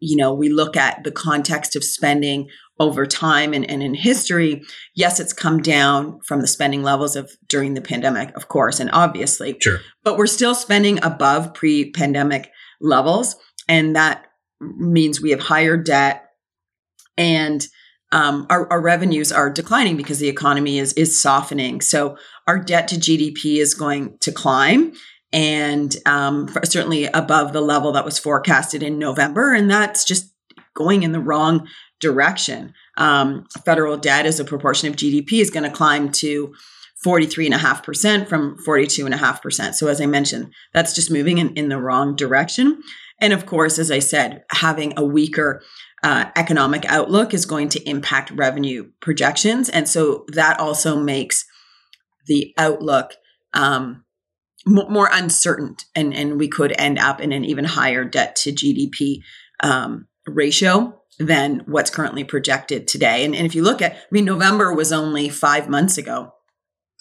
you 0.00 0.16
know 0.16 0.34
we 0.34 0.48
look 0.48 0.76
at 0.76 1.04
the 1.04 1.12
context 1.12 1.76
of 1.76 1.84
spending 1.84 2.48
over 2.80 3.06
time 3.06 3.52
and, 3.52 3.70
and 3.70 3.84
in 3.84 3.94
history, 3.94 4.64
yes, 4.96 5.20
it's 5.20 5.32
come 5.32 5.62
down 5.62 6.18
from 6.26 6.40
the 6.40 6.48
spending 6.48 6.82
levels 6.82 7.14
of 7.14 7.30
during 7.46 7.74
the 7.74 7.80
pandemic, 7.80 8.34
of 8.36 8.48
course, 8.48 8.80
and 8.80 8.90
obviously, 8.92 9.56
sure. 9.60 9.78
But 10.02 10.16
we're 10.18 10.26
still 10.26 10.56
spending 10.56 10.98
above 11.04 11.54
pre-pandemic 11.54 12.50
levels, 12.80 13.36
and 13.68 13.94
that 13.94 14.26
means 14.60 15.20
we 15.20 15.30
have 15.30 15.40
higher 15.40 15.76
debt 15.76 16.30
and 17.16 17.64
um, 18.12 18.46
our, 18.50 18.70
our, 18.72 18.80
revenues 18.80 19.30
are 19.30 19.50
declining 19.50 19.96
because 19.96 20.18
the 20.18 20.28
economy 20.28 20.78
is 20.78 20.92
is 20.94 21.20
softening. 21.20 21.80
So 21.80 22.16
our 22.46 22.58
debt 22.58 22.88
to 22.88 22.96
GDP 22.96 23.58
is 23.58 23.74
going 23.74 24.18
to 24.18 24.32
climb, 24.32 24.92
and 25.32 25.94
um, 26.06 26.48
certainly 26.64 27.04
above 27.04 27.52
the 27.52 27.60
level 27.60 27.92
that 27.92 28.04
was 28.04 28.18
forecasted 28.18 28.82
in 28.82 28.98
November, 28.98 29.52
and 29.54 29.70
that's 29.70 30.04
just 30.04 30.32
going 30.74 31.02
in 31.02 31.12
the 31.12 31.20
wrong 31.20 31.68
direction. 32.00 32.74
Um, 32.96 33.46
federal 33.64 33.96
debt 33.96 34.26
as 34.26 34.40
a 34.40 34.44
proportion 34.44 34.88
of 34.88 34.96
GDP 34.96 35.34
is 35.34 35.50
going 35.50 35.68
to 35.68 35.76
climb 35.76 36.10
to 36.12 36.54
43.5% 37.04 38.28
from 38.28 38.56
42.5%. 38.66 39.74
So, 39.74 39.88
as 39.88 40.00
I 40.00 40.06
mentioned, 40.06 40.52
that's 40.74 40.94
just 40.94 41.10
moving 41.10 41.38
in, 41.38 41.54
in 41.54 41.68
the 41.68 41.80
wrong 41.80 42.16
direction. 42.16 42.82
And 43.20 43.32
of 43.32 43.46
course, 43.46 43.78
as 43.78 43.90
I 43.90 43.98
said, 43.98 44.44
having 44.50 44.94
a 44.96 45.04
weaker 45.04 45.62
uh, 46.02 46.26
economic 46.36 46.84
outlook 46.86 47.34
is 47.34 47.46
going 47.46 47.68
to 47.70 47.88
impact 47.88 48.30
revenue 48.30 48.90
projections. 49.00 49.68
And 49.68 49.88
so 49.88 50.24
that 50.28 50.58
also 50.58 50.98
makes 50.98 51.44
the 52.26 52.54
outlook 52.56 53.14
um, 53.52 54.04
more 54.66 55.08
uncertain. 55.12 55.76
And, 55.94 56.14
and 56.14 56.38
we 56.38 56.48
could 56.48 56.72
end 56.78 56.98
up 56.98 57.20
in 57.20 57.32
an 57.32 57.44
even 57.44 57.64
higher 57.64 58.04
debt 58.04 58.36
to 58.36 58.52
GDP 58.52 59.18
um, 59.62 60.06
ratio 60.26 61.00
than 61.18 61.62
what's 61.66 61.90
currently 61.90 62.24
projected 62.24 62.88
today. 62.88 63.24
And, 63.24 63.34
and 63.34 63.46
if 63.46 63.54
you 63.54 63.62
look 63.62 63.82
at, 63.82 63.92
I 63.92 63.98
mean, 64.10 64.24
November 64.24 64.72
was 64.72 64.92
only 64.92 65.28
five 65.28 65.68
months 65.68 65.98
ago. 65.98 66.32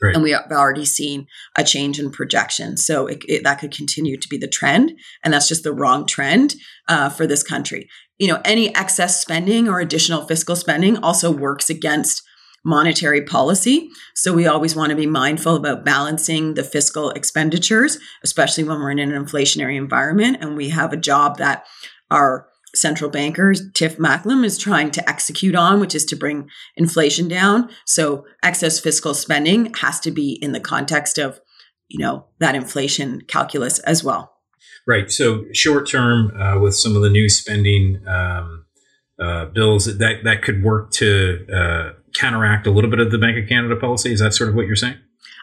Right. 0.02 0.16
And 0.16 0.24
we 0.24 0.32
have 0.32 0.50
already 0.52 0.86
seen 0.86 1.28
a 1.58 1.64
change 1.64 2.00
in 2.00 2.10
projection. 2.10 2.78
So 2.78 3.08
it, 3.08 3.20
it, 3.28 3.44
that 3.44 3.60
could 3.60 3.76
continue 3.76 4.18
to 4.18 4.30
be 4.30 4.38
the 4.38 4.48
trend. 4.48 4.94
And 5.24 5.34
that's 5.34 5.50
just 5.50 5.64
the 5.64 5.74
wrong 5.74 6.06
trend 6.06 6.56
uh, 6.88 7.10
for 7.10 7.28
this 7.28 7.44
country. 7.44 7.90
You 8.20 8.28
know, 8.28 8.42
any 8.46 8.74
excess 8.76 9.20
spending 9.20 9.68
or 9.68 9.80
additional 9.80 10.26
fiscal 10.26 10.56
spending 10.56 10.98
also 10.98 11.32
works 11.32 11.70
against 11.70 12.22
monetary 12.64 13.24
policy. 13.24 13.90
So 14.16 14.34
we 14.34 14.46
always 14.46 14.76
want 14.76 14.90
to 14.90 14.96
be 14.96 15.08
mindful 15.08 15.56
about 15.56 15.86
balancing 15.86 16.54
the 16.54 16.64
fiscal 16.64 17.10
expenditures, 17.12 17.98
especially 18.24 18.66
when 18.66 18.80
we're 18.80 18.92
in 18.92 19.00
an 19.00 19.12
inflationary 19.12 19.78
environment 19.78 20.38
and 20.42 20.58
we 20.58 20.70
have 20.70 20.92
a 20.92 20.98
job 20.98 21.38
that 21.38 21.66
our 22.12 22.48
central 22.76 23.10
bankers, 23.10 23.64
Tiff 23.74 23.98
Macklem, 23.98 24.44
is 24.44 24.58
trying 24.58 24.92
to 24.92 25.10
execute 25.10 25.56
on, 25.56 25.80
which 25.80 25.96
is 25.96 26.06
to 26.06 26.16
bring 26.16 26.50
inflation 26.76 27.28
down. 27.28 27.70
So 27.86 28.26
excess 28.44 28.80
fiscal 28.80 29.14
spending 29.14 29.74
has 29.76 30.00
to 30.02 30.12
be 30.12 30.38
in 30.42 30.52
the 30.52 30.60
context 30.60 31.18
of, 31.18 31.40
you 31.88 32.00
know, 32.00 32.26
that 32.40 32.56
inflation 32.56 33.22
calculus 33.22 33.80
as 33.80 34.04
well. 34.04 34.39
Right. 34.90 35.12
So 35.12 35.46
short 35.54 35.88
term, 35.88 36.32
uh, 36.36 36.60
with 36.60 36.74
some 36.74 36.96
of 36.96 37.04
the 37.04 37.12
new 37.12 37.30
spending 37.30 38.02
um, 38.08 38.66
uh, 39.22 39.46
bills, 39.46 39.86
that 39.86 40.24
that 40.24 40.42
could 40.42 40.64
work 40.64 40.90
to 40.94 41.46
uh, 41.54 41.92
counteract 42.16 42.66
a 42.66 42.72
little 42.72 42.90
bit 42.90 43.00
of 43.00 43.12
the 43.12 43.20
Bank 43.20 43.38
of 43.38 43.48
Canada 43.48 43.76
policy. 43.76 44.12
Is 44.12 44.20
that 44.20 44.34
sort 44.34 44.50
of 44.50 44.56
what 44.56 44.66
you're 44.66 44.76
saying? 44.76 44.96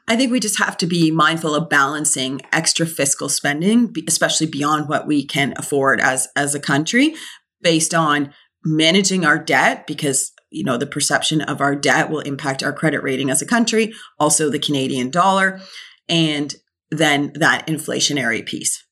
I 0.08 0.16
think 0.16 0.32
we 0.32 0.40
just 0.40 0.58
have 0.58 0.76
to 0.78 0.86
be 0.88 1.12
mindful 1.12 1.54
of 1.54 1.68
balancing 1.68 2.40
extra 2.52 2.86
fiscal 2.86 3.28
spending, 3.28 3.94
especially 4.08 4.48
beyond 4.48 4.88
what 4.88 5.06
we 5.06 5.24
can 5.24 5.54
afford 5.56 6.00
as 6.00 6.26
as 6.34 6.56
a 6.56 6.60
country, 6.60 7.14
based 7.62 7.94
on 7.94 8.34
managing 8.64 9.24
our 9.24 9.38
debt 9.38 9.86
because 9.86 10.32
you 10.50 10.64
know 10.64 10.76
the 10.76 10.88
perception 10.88 11.40
of 11.40 11.60
our 11.60 11.76
debt 11.76 12.10
will 12.10 12.18
impact 12.18 12.64
our 12.64 12.72
credit 12.72 13.00
rating 13.04 13.30
as 13.30 13.42
a 13.42 13.46
country, 13.46 13.92
also 14.18 14.50
the 14.50 14.58
Canadian 14.58 15.08
dollar, 15.08 15.60
and 16.08 16.56
then 16.90 17.30
that 17.36 17.64
inflationary 17.68 18.44
piece. 18.44 18.82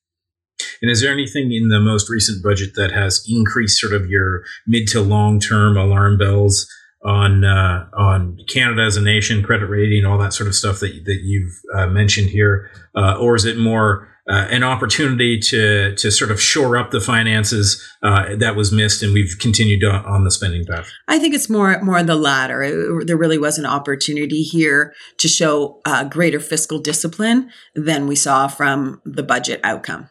And 0.81 0.91
is 0.91 1.01
there 1.01 1.11
anything 1.11 1.51
in 1.51 1.69
the 1.69 1.79
most 1.79 2.09
recent 2.09 2.43
budget 2.43 2.75
that 2.75 2.91
has 2.91 3.23
increased 3.27 3.79
sort 3.79 3.93
of 3.93 4.09
your 4.09 4.43
mid 4.67 4.87
to 4.89 5.01
long 5.01 5.39
term 5.39 5.77
alarm 5.77 6.17
bells 6.17 6.67
on 7.05 7.43
uh, 7.43 7.87
on 7.93 8.37
Canada 8.47 8.81
as 8.81 8.97
a 8.97 9.01
nation, 9.01 9.43
credit 9.43 9.67
rating, 9.67 10.05
all 10.05 10.17
that 10.17 10.33
sort 10.33 10.47
of 10.47 10.55
stuff 10.55 10.79
that 10.79 11.05
that 11.05 11.21
you've 11.23 11.53
uh, 11.73 11.87
mentioned 11.87 12.29
here, 12.29 12.69
uh, 12.95 13.15
or 13.19 13.35
is 13.35 13.45
it 13.45 13.57
more 13.57 14.09
uh, 14.27 14.47
an 14.49 14.63
opportunity 14.63 15.39
to 15.39 15.95
to 15.95 16.09
sort 16.09 16.31
of 16.31 16.41
shore 16.41 16.77
up 16.77 16.89
the 16.89 16.99
finances 16.99 17.81
uh, 18.01 18.35
that 18.35 18.55
was 18.55 18.71
missed, 18.71 19.03
and 19.03 19.13
we've 19.13 19.37
continued 19.39 19.83
on 19.83 20.23
the 20.23 20.31
spending 20.31 20.65
path? 20.65 20.89
I 21.07 21.19
think 21.19 21.35
it's 21.35 21.49
more 21.49 21.79
more 21.83 22.01
the 22.01 22.15
latter. 22.15 22.63
It, 22.63 23.05
there 23.05 23.17
really 23.17 23.37
was 23.37 23.59
an 23.59 23.67
opportunity 23.67 24.41
here 24.41 24.93
to 25.17 25.27
show 25.27 25.81
uh, 25.85 26.05
greater 26.05 26.39
fiscal 26.39 26.79
discipline 26.79 27.51
than 27.75 28.07
we 28.07 28.15
saw 28.15 28.47
from 28.47 28.99
the 29.05 29.23
budget 29.23 29.59
outcome. 29.63 30.09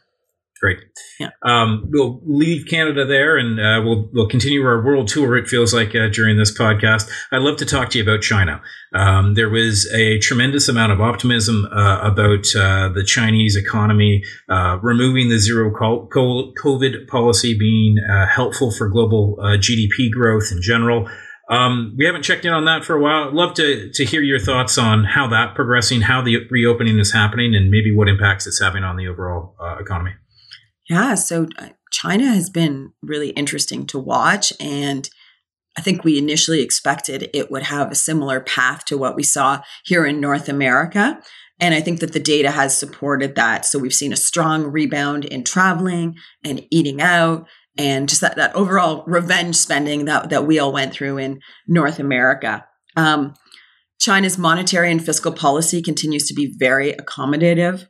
Great. 0.64 0.78
Yeah. 1.20 1.28
Um, 1.42 1.90
we'll 1.90 2.22
leave 2.24 2.64
Canada 2.66 3.04
there, 3.04 3.36
and 3.36 3.60
uh, 3.60 3.86
we'll 3.86 4.08
we'll 4.14 4.28
continue 4.28 4.64
our 4.64 4.82
world 4.82 5.08
tour. 5.08 5.36
It 5.36 5.46
feels 5.46 5.74
like 5.74 5.94
uh, 5.94 6.08
during 6.08 6.38
this 6.38 6.56
podcast, 6.56 7.10
I'd 7.30 7.42
love 7.42 7.58
to 7.58 7.66
talk 7.66 7.90
to 7.90 7.98
you 7.98 8.02
about 8.02 8.22
China. 8.22 8.62
Um, 8.94 9.34
there 9.34 9.50
was 9.50 9.86
a 9.92 10.18
tremendous 10.20 10.66
amount 10.66 10.92
of 10.92 11.02
optimism 11.02 11.66
uh, 11.66 11.98
about 12.00 12.46
uh, 12.56 12.88
the 12.88 13.04
Chinese 13.06 13.56
economy, 13.56 14.22
uh, 14.48 14.78
removing 14.80 15.28
the 15.28 15.36
zero 15.36 15.70
COVID 15.70 17.08
policy 17.08 17.58
being 17.58 17.96
uh, 17.98 18.26
helpful 18.26 18.70
for 18.70 18.88
global 18.88 19.36
GDP 19.42 20.10
growth 20.10 20.48
in 20.50 20.62
general. 20.62 21.06
Um, 21.50 21.94
we 21.98 22.06
haven't 22.06 22.22
checked 22.22 22.46
in 22.46 22.54
on 22.54 22.64
that 22.64 22.86
for 22.86 22.96
a 22.96 23.02
while. 23.02 23.28
I'd 23.28 23.34
love 23.34 23.52
to 23.56 23.92
to 23.92 24.04
hear 24.06 24.22
your 24.22 24.38
thoughts 24.38 24.78
on 24.78 25.04
how 25.04 25.28
that 25.28 25.54
progressing, 25.54 26.00
how 26.00 26.22
the 26.22 26.38
reopening 26.48 26.98
is 26.98 27.12
happening, 27.12 27.54
and 27.54 27.70
maybe 27.70 27.94
what 27.94 28.08
impacts 28.08 28.46
it's 28.46 28.62
having 28.62 28.82
on 28.82 28.96
the 28.96 29.08
overall 29.08 29.56
economy. 29.78 30.12
Yeah, 30.88 31.14
so 31.14 31.46
uh, 31.58 31.68
China 31.90 32.26
has 32.26 32.50
been 32.50 32.92
really 33.02 33.30
interesting 33.30 33.86
to 33.86 33.98
watch. 33.98 34.52
And 34.60 35.08
I 35.76 35.80
think 35.80 36.04
we 36.04 36.18
initially 36.18 36.60
expected 36.60 37.30
it 37.32 37.50
would 37.50 37.64
have 37.64 37.90
a 37.90 37.96
similar 37.96 38.40
path 38.40 38.84
to 38.86 38.98
what 38.98 39.16
we 39.16 39.22
saw 39.22 39.62
here 39.84 40.06
in 40.06 40.20
North 40.20 40.48
America. 40.48 41.20
And 41.60 41.74
I 41.74 41.80
think 41.80 42.00
that 42.00 42.12
the 42.12 42.20
data 42.20 42.50
has 42.50 42.76
supported 42.76 43.36
that. 43.36 43.64
So 43.64 43.78
we've 43.78 43.94
seen 43.94 44.12
a 44.12 44.16
strong 44.16 44.64
rebound 44.64 45.24
in 45.24 45.44
traveling 45.44 46.16
and 46.44 46.66
eating 46.70 47.00
out 47.00 47.46
and 47.76 48.08
just 48.08 48.20
that, 48.20 48.36
that 48.36 48.54
overall 48.54 49.04
revenge 49.06 49.56
spending 49.56 50.04
that, 50.04 50.30
that 50.30 50.46
we 50.46 50.58
all 50.58 50.72
went 50.72 50.92
through 50.92 51.18
in 51.18 51.40
North 51.66 51.98
America. 51.98 52.64
Um, 52.96 53.34
China's 54.00 54.36
monetary 54.36 54.90
and 54.90 55.04
fiscal 55.04 55.32
policy 55.32 55.80
continues 55.80 56.26
to 56.28 56.34
be 56.34 56.54
very 56.58 56.92
accommodative. 56.92 57.86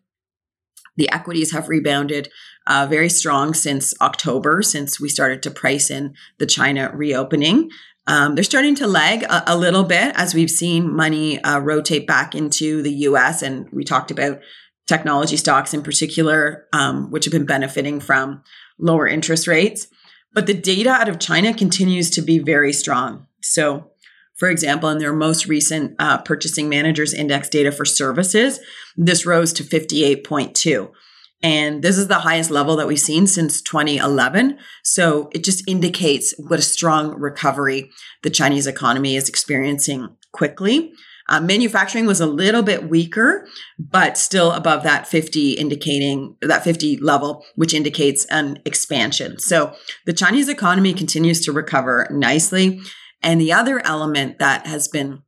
The 0.96 1.10
equities 1.10 1.52
have 1.52 1.68
rebounded 1.68 2.28
uh, 2.66 2.86
very 2.88 3.08
strong 3.08 3.54
since 3.54 3.94
October, 4.00 4.62
since 4.62 5.00
we 5.00 5.08
started 5.08 5.42
to 5.42 5.50
price 5.50 5.90
in 5.90 6.14
the 6.38 6.46
China 6.46 6.90
reopening. 6.94 7.70
Um, 8.06 8.34
they're 8.34 8.44
starting 8.44 8.74
to 8.76 8.86
lag 8.86 9.22
a, 9.22 9.54
a, 9.54 9.56
little 9.56 9.84
bit 9.84 10.12
as 10.14 10.34
we've 10.34 10.50
seen 10.50 10.94
money 10.94 11.42
uh, 11.42 11.58
rotate 11.58 12.06
back 12.06 12.34
into 12.34 12.82
the 12.82 12.92
US. 12.92 13.42
And 13.42 13.68
we 13.72 13.82
talked 13.82 14.10
about 14.10 14.40
technology 14.86 15.38
stocks 15.38 15.72
in 15.72 15.82
particular, 15.82 16.66
um, 16.72 17.10
which 17.10 17.24
have 17.24 17.32
been 17.32 17.46
benefiting 17.46 18.00
from 18.00 18.42
lower 18.78 19.06
interest 19.06 19.46
rates. 19.46 19.86
But 20.34 20.46
the 20.46 20.54
data 20.54 20.90
out 20.90 21.08
of 21.08 21.18
China 21.18 21.54
continues 21.54 22.10
to 22.10 22.22
be 22.22 22.40
very 22.40 22.72
strong. 22.72 23.26
So, 23.40 23.92
for 24.36 24.48
example, 24.48 24.88
in 24.88 24.98
their 24.98 25.12
most 25.12 25.46
recent 25.46 25.94
uh, 25.98 26.18
Purchasing 26.18 26.68
Managers 26.68 27.14
Index 27.14 27.48
data 27.48 27.70
for 27.70 27.84
services, 27.84 28.60
this 28.96 29.24
rose 29.26 29.52
to 29.54 29.62
58.2. 29.62 30.90
And 31.42 31.82
this 31.82 31.98
is 31.98 32.08
the 32.08 32.20
highest 32.20 32.50
level 32.50 32.74
that 32.76 32.86
we've 32.86 32.98
seen 32.98 33.26
since 33.26 33.60
2011. 33.60 34.58
So 34.82 35.28
it 35.32 35.44
just 35.44 35.68
indicates 35.68 36.34
what 36.38 36.58
a 36.58 36.62
strong 36.62 37.14
recovery 37.20 37.90
the 38.22 38.30
Chinese 38.30 38.66
economy 38.66 39.14
is 39.14 39.28
experiencing 39.28 40.16
quickly. 40.32 40.94
Uh, 41.28 41.40
manufacturing 41.40 42.06
was 42.06 42.20
a 42.20 42.26
little 42.26 42.62
bit 42.62 42.88
weaker, 42.88 43.46
but 43.78 44.18
still 44.18 44.52
above 44.52 44.82
that 44.82 45.06
50 45.06 45.52
indicating 45.52 46.36
that 46.42 46.64
50 46.64 46.98
level, 46.98 47.44
which 47.56 47.72
indicates 47.72 48.26
an 48.26 48.58
expansion. 48.64 49.38
So 49.38 49.74
the 50.06 50.12
Chinese 50.12 50.48
economy 50.48 50.92
continues 50.92 51.40
to 51.42 51.52
recover 51.52 52.06
nicely. 52.10 52.80
And 53.24 53.40
the 53.40 53.52
other 53.52 53.84
element 53.84 54.38
that 54.38 54.66
has 54.66 54.86
been 54.86 55.22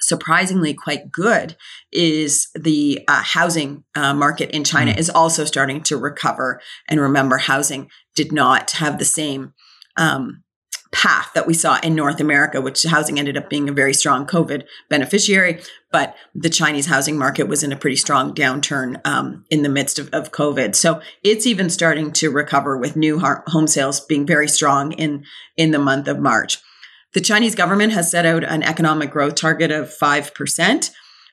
surprisingly 0.00 0.74
quite 0.74 1.10
good 1.10 1.56
is 1.90 2.48
the 2.54 3.00
uh, 3.08 3.22
housing 3.22 3.84
uh, 3.94 4.12
market 4.12 4.50
in 4.50 4.62
China 4.62 4.92
mm. 4.92 4.98
is 4.98 5.10
also 5.10 5.44
starting 5.44 5.82
to 5.82 5.96
recover. 5.96 6.60
And 6.86 7.00
remember, 7.00 7.38
housing 7.38 7.90
did 8.14 8.30
not 8.30 8.72
have 8.72 8.98
the 8.98 9.04
same 9.04 9.54
um, 9.96 10.44
path 10.92 11.30
that 11.34 11.46
we 11.46 11.54
saw 11.54 11.80
in 11.82 11.94
North 11.94 12.20
America, 12.20 12.60
which 12.60 12.84
housing 12.84 13.18
ended 13.18 13.36
up 13.36 13.48
being 13.50 13.68
a 13.68 13.72
very 13.72 13.94
strong 13.94 14.26
COVID 14.26 14.64
beneficiary. 14.88 15.60
But 15.90 16.14
the 16.34 16.50
Chinese 16.50 16.86
housing 16.86 17.18
market 17.18 17.48
was 17.48 17.62
in 17.62 17.72
a 17.72 17.76
pretty 17.76 17.96
strong 17.96 18.34
downturn 18.34 19.00
um, 19.06 19.44
in 19.50 19.62
the 19.62 19.68
midst 19.68 19.98
of, 19.98 20.08
of, 20.10 20.30
COVID. 20.30 20.74
So 20.74 21.00
it's 21.22 21.46
even 21.46 21.70
starting 21.70 22.12
to 22.12 22.30
recover 22.30 22.76
with 22.76 22.96
new 22.96 23.18
home 23.18 23.66
sales 23.66 24.00
being 24.00 24.26
very 24.26 24.48
strong 24.48 24.92
in, 24.92 25.24
in 25.56 25.70
the 25.72 25.78
month 25.78 26.06
of 26.06 26.20
March. 26.20 26.58
The 27.14 27.20
Chinese 27.20 27.54
government 27.54 27.92
has 27.92 28.10
set 28.10 28.26
out 28.26 28.44
an 28.44 28.62
economic 28.62 29.10
growth 29.10 29.36
target 29.36 29.70
of 29.70 29.88
5%. 29.88 30.90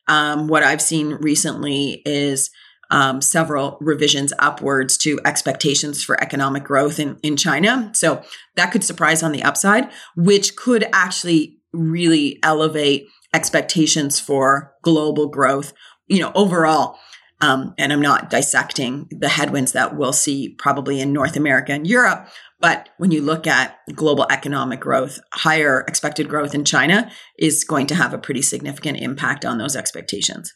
Um, 0.07 0.47
what 0.47 0.63
I've 0.63 0.81
seen 0.81 1.13
recently 1.15 2.01
is 2.05 2.51
um, 2.91 3.21
several 3.21 3.77
revisions 3.81 4.33
upwards 4.37 4.97
to 4.99 5.19
expectations 5.25 6.03
for 6.03 6.21
economic 6.21 6.63
growth 6.63 6.99
in, 6.99 7.17
in 7.23 7.37
China. 7.37 7.89
So 7.95 8.21
that 8.55 8.71
could 8.71 8.83
surprise 8.83 9.23
on 9.23 9.31
the 9.31 9.43
upside, 9.43 9.89
which 10.15 10.55
could 10.55 10.85
actually 10.93 11.57
really 11.73 12.37
elevate 12.43 13.07
expectations 13.33 14.19
for 14.19 14.73
global 14.83 15.27
growth, 15.27 15.73
you 16.07 16.19
know, 16.19 16.31
overall. 16.35 16.99
Um, 17.39 17.73
and 17.79 17.91
I'm 17.91 18.01
not 18.01 18.29
dissecting 18.29 19.07
the 19.09 19.29
headwinds 19.29 19.71
that 19.71 19.97
we'll 19.97 20.13
see 20.13 20.49
probably 20.49 21.01
in 21.01 21.11
North 21.11 21.35
America 21.35 21.71
and 21.71 21.87
Europe, 21.87 22.27
but 22.61 22.89
when 22.97 23.11
you 23.11 23.21
look 23.21 23.47
at 23.47 23.79
global 23.95 24.25
economic 24.29 24.79
growth, 24.79 25.19
higher 25.33 25.81
expected 25.87 26.29
growth 26.29 26.53
in 26.53 26.63
China 26.63 27.11
is 27.39 27.63
going 27.63 27.87
to 27.87 27.95
have 27.95 28.13
a 28.13 28.17
pretty 28.17 28.41
significant 28.41 28.99
impact 28.99 29.43
on 29.45 29.57
those 29.57 29.75
expectations. 29.75 30.53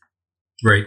Right. 0.63 0.85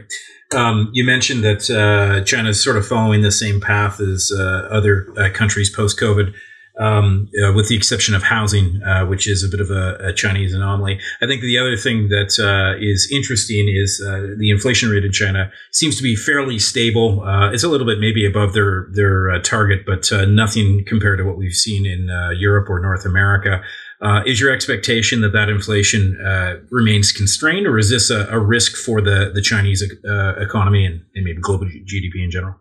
Um, 0.55 0.91
you 0.93 1.05
mentioned 1.05 1.45
that 1.45 1.69
uh, 1.69 2.25
China 2.25 2.51
is 2.51 2.63
sort 2.63 2.77
of 2.77 2.87
following 2.87 3.21
the 3.21 3.33
same 3.33 3.61
path 3.61 4.01
as 4.01 4.33
uh, 4.35 4.69
other 4.71 5.13
uh, 5.19 5.29
countries 5.35 5.69
post 5.69 6.01
COVID 6.01 6.33
um, 6.79 7.29
uh, 7.43 7.53
with 7.53 7.69
the 7.69 7.77
exception 7.77 8.15
of 8.15 8.23
housing, 8.23 8.81
uh, 8.83 9.05
which 9.05 9.27
is 9.27 9.43
a 9.43 9.49
bit 9.49 9.61
of 9.61 9.71
a, 9.71 9.97
a, 10.01 10.13
Chinese 10.13 10.55
anomaly. 10.55 10.99
I 11.21 11.27
think 11.27 11.43
the 11.43 11.59
other 11.59 11.77
thing 11.77 12.09
that 12.09 12.39
uh, 12.39 12.79
is 12.81 13.09
interesting 13.13 13.69
is 13.69 14.03
uh, 14.07 14.35
the 14.39 14.51
inflation 14.51 14.89
rate 14.89 15.05
in 15.05 15.13
China 15.13 15.51
seems 15.73 15.97
to 15.97 16.03
be 16.03 16.15
fairly 16.15 16.59
stable. 16.59 17.23
Uh, 17.23 17.51
it's 17.51 17.65
a 17.65 17.69
little 17.69 17.87
bit 17.87 17.99
maybe 17.99 18.25
above 18.25 18.53
their 18.53 18.89
their 18.93 19.31
uh, 19.31 19.41
target, 19.41 19.85
but 19.87 20.11
nothing 20.29 20.85
compared 20.87 21.19
to 21.19 21.25
what 21.25 21.37
we've 21.37 21.55
seen 21.55 21.85
in 21.85 22.09
Europe 22.37 22.69
or 22.71 22.81
North 22.81 23.05
America. 23.05 23.63
Uh, 24.01 24.23
is 24.25 24.41
your 24.41 24.53
expectation 24.53 25.23
that 25.23 25.33
that 25.33 25.49
inflation 25.49 26.17
uh, 26.25 26.55
remains 26.71 27.11
constrained, 27.11 27.67
or 27.67 27.79
is 27.79 27.91
this 27.91 28.11
a, 28.11 28.29
a 28.31 28.39
risk 28.39 28.77
for 28.77 29.01
the 29.01 29.33
the 29.35 29.43
Chinese 29.43 29.83
uh, 30.09 30.35
economy 30.37 30.87
and, 30.87 31.01
and, 31.17 31.25
maybe 31.25 31.41
global 31.41 31.67
GDP 31.67 32.23
in 32.23 32.31
general? 32.31 32.55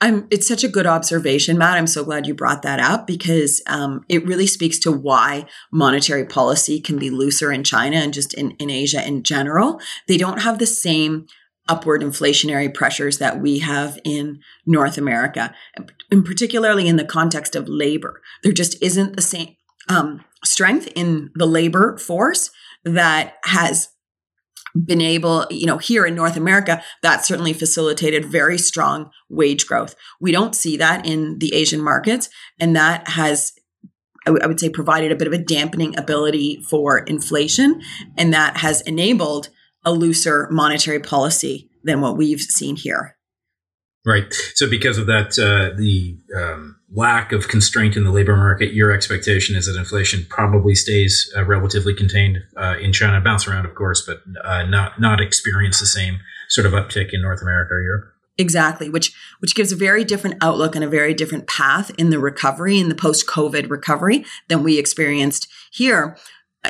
I'm, 0.00 0.28
it's 0.30 0.46
such 0.46 0.62
a 0.62 0.68
good 0.68 0.86
observation, 0.86 1.58
Matt. 1.58 1.78
I'm 1.78 1.88
so 1.88 2.04
glad 2.04 2.28
you 2.28 2.34
brought 2.34 2.62
that 2.62 2.78
up 2.78 3.08
because 3.08 3.60
um, 3.66 4.04
it 4.08 4.24
really 4.24 4.46
speaks 4.46 4.78
to 4.80 4.92
why 4.92 5.46
monetary 5.72 6.24
policy 6.24 6.80
can 6.80 6.96
be 6.96 7.10
looser 7.10 7.50
in 7.50 7.64
China 7.64 7.96
and 7.96 8.14
just 8.14 8.32
in, 8.32 8.52
in 8.52 8.70
Asia 8.70 9.04
in 9.04 9.24
general. 9.24 9.80
They 10.06 10.16
don't 10.16 10.42
have 10.42 10.60
the 10.60 10.66
same 10.66 11.26
upward 11.68 12.02
inflationary 12.02 12.72
pressures 12.72 13.18
that 13.18 13.40
we 13.40 13.58
have 13.60 13.98
in 14.04 14.38
North 14.64 14.96
America, 14.96 15.52
and 16.10 16.24
particularly 16.24 16.86
in 16.86 16.96
the 16.96 17.04
context 17.04 17.56
of 17.56 17.68
labor. 17.68 18.20
There 18.44 18.52
just 18.52 18.80
isn't 18.80 19.16
the 19.16 19.22
same 19.22 19.56
um, 19.88 20.24
strength 20.44 20.88
in 20.94 21.30
the 21.34 21.46
labor 21.46 21.96
force 21.98 22.50
that 22.84 23.34
has 23.44 23.88
been 24.74 25.00
able, 25.00 25.46
you 25.50 25.66
know, 25.66 25.78
here 25.78 26.04
in 26.04 26.14
North 26.14 26.36
America, 26.36 26.82
that 27.02 27.24
certainly 27.24 27.52
facilitated 27.52 28.24
very 28.24 28.58
strong 28.58 29.10
wage 29.28 29.66
growth. 29.66 29.94
We 30.20 30.32
don't 30.32 30.54
see 30.54 30.76
that 30.78 31.06
in 31.06 31.38
the 31.38 31.54
Asian 31.54 31.80
markets, 31.80 32.28
and 32.58 32.74
that 32.74 33.08
has 33.08 33.52
I, 34.26 34.30
w- 34.30 34.42
I 34.42 34.46
would 34.46 34.58
say 34.58 34.70
provided 34.70 35.12
a 35.12 35.16
bit 35.16 35.26
of 35.26 35.32
a 35.32 35.38
dampening 35.38 35.96
ability 35.98 36.64
for 36.68 36.98
inflation, 36.98 37.82
and 38.16 38.32
that 38.32 38.56
has 38.58 38.80
enabled 38.82 39.50
a 39.84 39.92
looser 39.92 40.48
monetary 40.50 41.00
policy 41.00 41.70
than 41.82 42.00
what 42.00 42.16
we've 42.16 42.40
seen 42.40 42.76
here. 42.76 43.16
Right. 44.06 44.32
So, 44.54 44.68
because 44.68 44.98
of 44.98 45.06
that, 45.06 45.38
uh, 45.38 45.76
the 45.76 46.18
um, 46.36 46.76
lack 46.94 47.32
of 47.32 47.48
constraint 47.48 47.96
in 47.96 48.04
the 48.04 48.12
labor 48.12 48.36
market, 48.36 48.72
your 48.72 48.92
expectation 48.92 49.56
is 49.56 49.66
that 49.66 49.76
inflation 49.76 50.26
probably 50.28 50.74
stays 50.74 51.32
uh, 51.36 51.44
relatively 51.44 51.94
contained 51.94 52.38
uh, 52.56 52.76
in 52.80 52.92
China, 52.92 53.20
bounce 53.20 53.46
around, 53.46 53.66
of 53.66 53.74
course, 53.74 54.02
but 54.02 54.22
uh, 54.44 54.62
not 54.64 55.00
not 55.00 55.20
experience 55.20 55.80
the 55.80 55.86
same 55.86 56.20
sort 56.48 56.66
of 56.66 56.72
uptick 56.72 57.12
in 57.12 57.20
North 57.20 57.42
America 57.42 57.74
or 57.74 57.82
Europe. 57.82 58.04
Exactly, 58.38 58.88
which 58.88 59.12
which 59.40 59.54
gives 59.54 59.72
a 59.72 59.76
very 59.76 60.04
different 60.04 60.36
outlook 60.40 60.74
and 60.74 60.84
a 60.84 60.88
very 60.88 61.14
different 61.14 61.46
path 61.46 61.90
in 61.98 62.10
the 62.10 62.18
recovery 62.18 62.78
in 62.78 62.88
the 62.88 62.94
post-COVID 62.94 63.70
recovery 63.70 64.24
than 64.48 64.62
we 64.62 64.78
experienced 64.78 65.48
here 65.72 66.16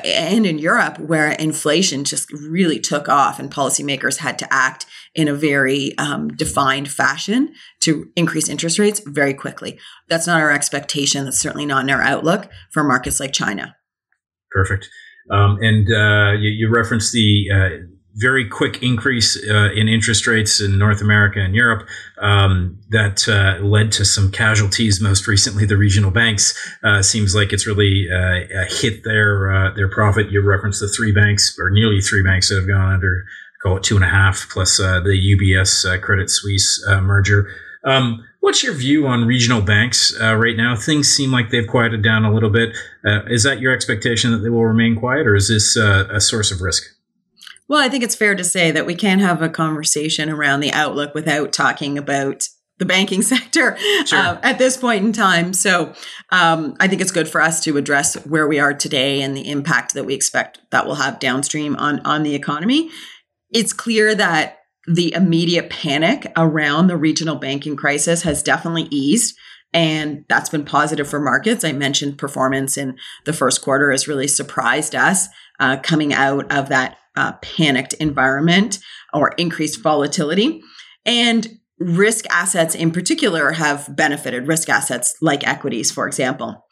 and 0.03 0.45
in 0.45 0.59
Europe, 0.59 0.99
where 0.99 1.31
inflation 1.33 2.05
just 2.05 2.33
really 2.33 2.81
took 2.81 3.09
off 3.09 3.39
and 3.39 3.51
policymakers 3.53 4.19
had 4.19 4.39
to 4.41 4.53
act 4.53 4.87
in 5.15 5.29
a 5.29 5.35
very 5.35 5.97
um, 5.99 6.29
defined 6.29 6.91
fashion 6.91 7.55
to 7.81 8.07
increase 8.17 8.49
interest 8.49 8.79
rates 8.79 9.01
very 9.07 9.35
quickly. 9.35 9.79
That's 10.09 10.27
not 10.27 10.41
our 10.41 10.51
expectation. 10.51 11.25
That's 11.25 11.39
certainly 11.39 11.67
not 11.67 11.85
in 11.85 11.91
our 11.91 12.03
outlook 12.03 12.51
for 12.73 12.83
markets 12.83 13.21
like 13.21 13.33
China. 13.33 13.77
Perfect. 14.51 14.89
Um, 15.31 15.59
and 15.61 15.91
uh, 15.91 16.33
you, 16.39 16.51
you, 16.51 16.69
referenced 16.69 17.13
the 17.13 17.47
uh, 17.51 17.69
very 18.17 18.47
quick 18.47 18.83
increase 18.83 19.37
uh, 19.49 19.71
in 19.75 19.89
interest 19.89 20.27
rates 20.27 20.61
in 20.61 20.79
North 20.79 21.01
America 21.01 21.41
and 21.41 21.55
Europe 21.55 21.89
um, 22.21 22.79
that 22.91 23.27
uh, 23.27 23.65
led 23.65 23.91
to 23.93 24.05
some 24.05 24.31
casualties. 24.31 25.01
Most 25.01 25.27
recently, 25.27 25.65
the 25.65 25.79
regional 25.79 26.11
banks 26.11 26.55
uh, 26.85 27.01
seems 27.01 27.35
like 27.35 27.53
it's 27.53 27.67
really 27.67 28.07
uh, 28.15 28.65
hit 28.69 29.03
their 29.05 29.73
their 29.75 29.89
profit. 29.89 30.31
You 30.31 30.43
referenced 30.43 30.81
the 30.81 30.89
three 30.89 31.13
banks 31.13 31.57
or 31.59 31.71
nearly 31.71 32.01
three 32.03 32.23
banks 32.23 32.51
that 32.51 32.57
have 32.57 32.69
gone 32.69 32.93
under, 32.93 33.25
call 33.65 33.79
it 33.79 33.83
two 33.83 33.97
and 33.97 34.05
a 34.05 34.09
half, 34.09 34.49
plus 34.51 34.79
uh, 34.79 35.01
the 35.01 35.11
UBS 35.11 36.01
Credit 36.03 36.31
Suisse 36.31 36.85
merger. 37.03 37.49
Um, 37.85 38.25
what's 38.41 38.63
your 38.63 38.75
view 38.75 39.07
on 39.07 39.27
regional 39.27 39.61
banks 39.61 40.17
right 40.21 40.57
now? 40.57 40.77
Things 40.77 41.09
seem 41.09 41.33
like 41.33 41.51
they've 41.51 41.67
quieted 41.67 42.03
down 42.03 42.25
a 42.25 42.33
little 42.33 42.51
bit. 42.51 42.77
is 43.05 43.43
that 43.43 43.61
your 43.61 43.73
expectation 43.73 44.31
that 44.33 44.39
they 44.39 44.51
will 44.51 44.65
remain 44.65 44.97
quiet, 44.97 45.27
or 45.27 45.35
is 45.35 45.49
this 45.49 45.77
a 45.77 46.21
source 46.21 46.51
of 46.51 46.61
risk? 46.61 46.85
Well, 47.69 47.81
I 47.81 47.89
think 47.89 48.05
it's 48.05 48.15
fair 48.15 48.35
to 48.35 48.45
say 48.45 48.71
that 48.71 48.87
we 48.87 48.95
can't 48.95 49.21
have 49.21 49.41
a 49.41 49.49
conversation 49.49 50.29
around 50.29 50.61
the 50.61 50.73
outlook 50.73 51.15
without 51.15 51.53
talking 51.53 51.97
about 51.97 52.49
the 52.79 52.85
banking 52.85 53.23
sector 53.35 53.77
sure. 54.05 54.19
uh, 54.19 54.39
at 54.43 54.59
this 54.59 54.77
point 54.77 55.05
in 55.05 55.13
time. 55.13 55.53
So 55.53 55.95
um, 56.31 56.77
I 56.81 56.89
think 56.89 57.01
it's 57.01 57.13
good 57.13 57.29
for 57.29 57.41
us 57.41 57.63
to 57.65 57.77
address 57.77 58.15
where 58.27 58.47
we 58.47 58.59
are 58.59 58.75
today 58.75 59.23
and 59.23 59.37
the 59.37 59.49
impact 59.49 59.95
that 59.95 60.05
we 60.05 60.15
expect 60.15 60.61
that 60.71 60.87
will 60.87 60.97
have 60.97 61.19
downstream 61.19 61.77
on 61.77 62.01
on 62.01 62.23
the 62.23 62.35
economy. 62.35 62.91
It's 63.55 63.73
clear 63.73 64.15
that 64.15 64.59
the 64.87 65.15
immediate 65.15 65.71
panic 65.71 66.31
around 66.37 66.89
the 66.89 66.97
regional 66.97 67.37
banking 67.37 67.77
crisis 67.77 68.23
has 68.23 68.43
definitely 68.43 68.89
eased. 68.91 69.35
And 69.73 70.25
that's 70.29 70.51
been 70.51 70.65
positive 70.65 71.09
for 71.09 71.21
markets. 71.21 71.65
I 71.65 71.73
mentioned 71.73 72.19
performance 72.19 72.77
in 72.77 72.97
the 73.25 73.33
first 73.33 73.63
quarter 73.63 73.91
has 73.91 74.07
really 74.07 74.29
surprised 74.29 74.95
us 74.95 75.29
uh, 75.59 75.79
coming 75.79 76.13
out 76.13 76.53
of 76.53 76.69
that 76.69 76.99
uh, 77.17 77.33
panicked 77.43 77.95
environment 77.95 78.79
or 79.13 79.33
increased 79.39 79.83
volatility. 79.83 80.61
And 81.07 81.59
risk 81.79 82.25
assets 82.31 82.75
in 82.75 82.91
particular 82.91 83.53
have 83.53 83.89
benefited, 83.97 84.47
risk 84.47 84.69
assets 84.69 85.17
like 85.21 85.47
equities, 85.47 85.91
for 85.91 86.07
example. 86.07 86.65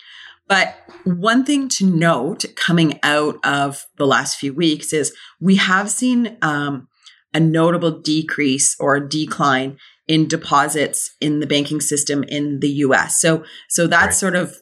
But 0.48 0.76
one 1.04 1.44
thing 1.44 1.68
to 1.70 1.86
note 1.86 2.44
coming 2.56 2.98
out 3.02 3.36
of 3.44 3.86
the 3.96 4.06
last 4.06 4.36
few 4.36 4.52
weeks 4.52 4.92
is 4.92 5.14
we 5.40 5.56
have 5.56 5.90
seen 5.90 6.36
um, 6.42 6.88
a 7.32 7.40
notable 7.40 8.00
decrease 8.00 8.76
or 8.78 9.00
decline 9.00 9.78
in 10.08 10.28
deposits 10.28 11.14
in 11.20 11.40
the 11.40 11.46
banking 11.46 11.80
system 11.80 12.22
in 12.24 12.60
the 12.60 12.68
US. 12.68 13.20
So 13.20 13.44
so 13.68 13.86
that's 13.86 14.06
right. 14.06 14.14
sort 14.14 14.36
of 14.36 14.56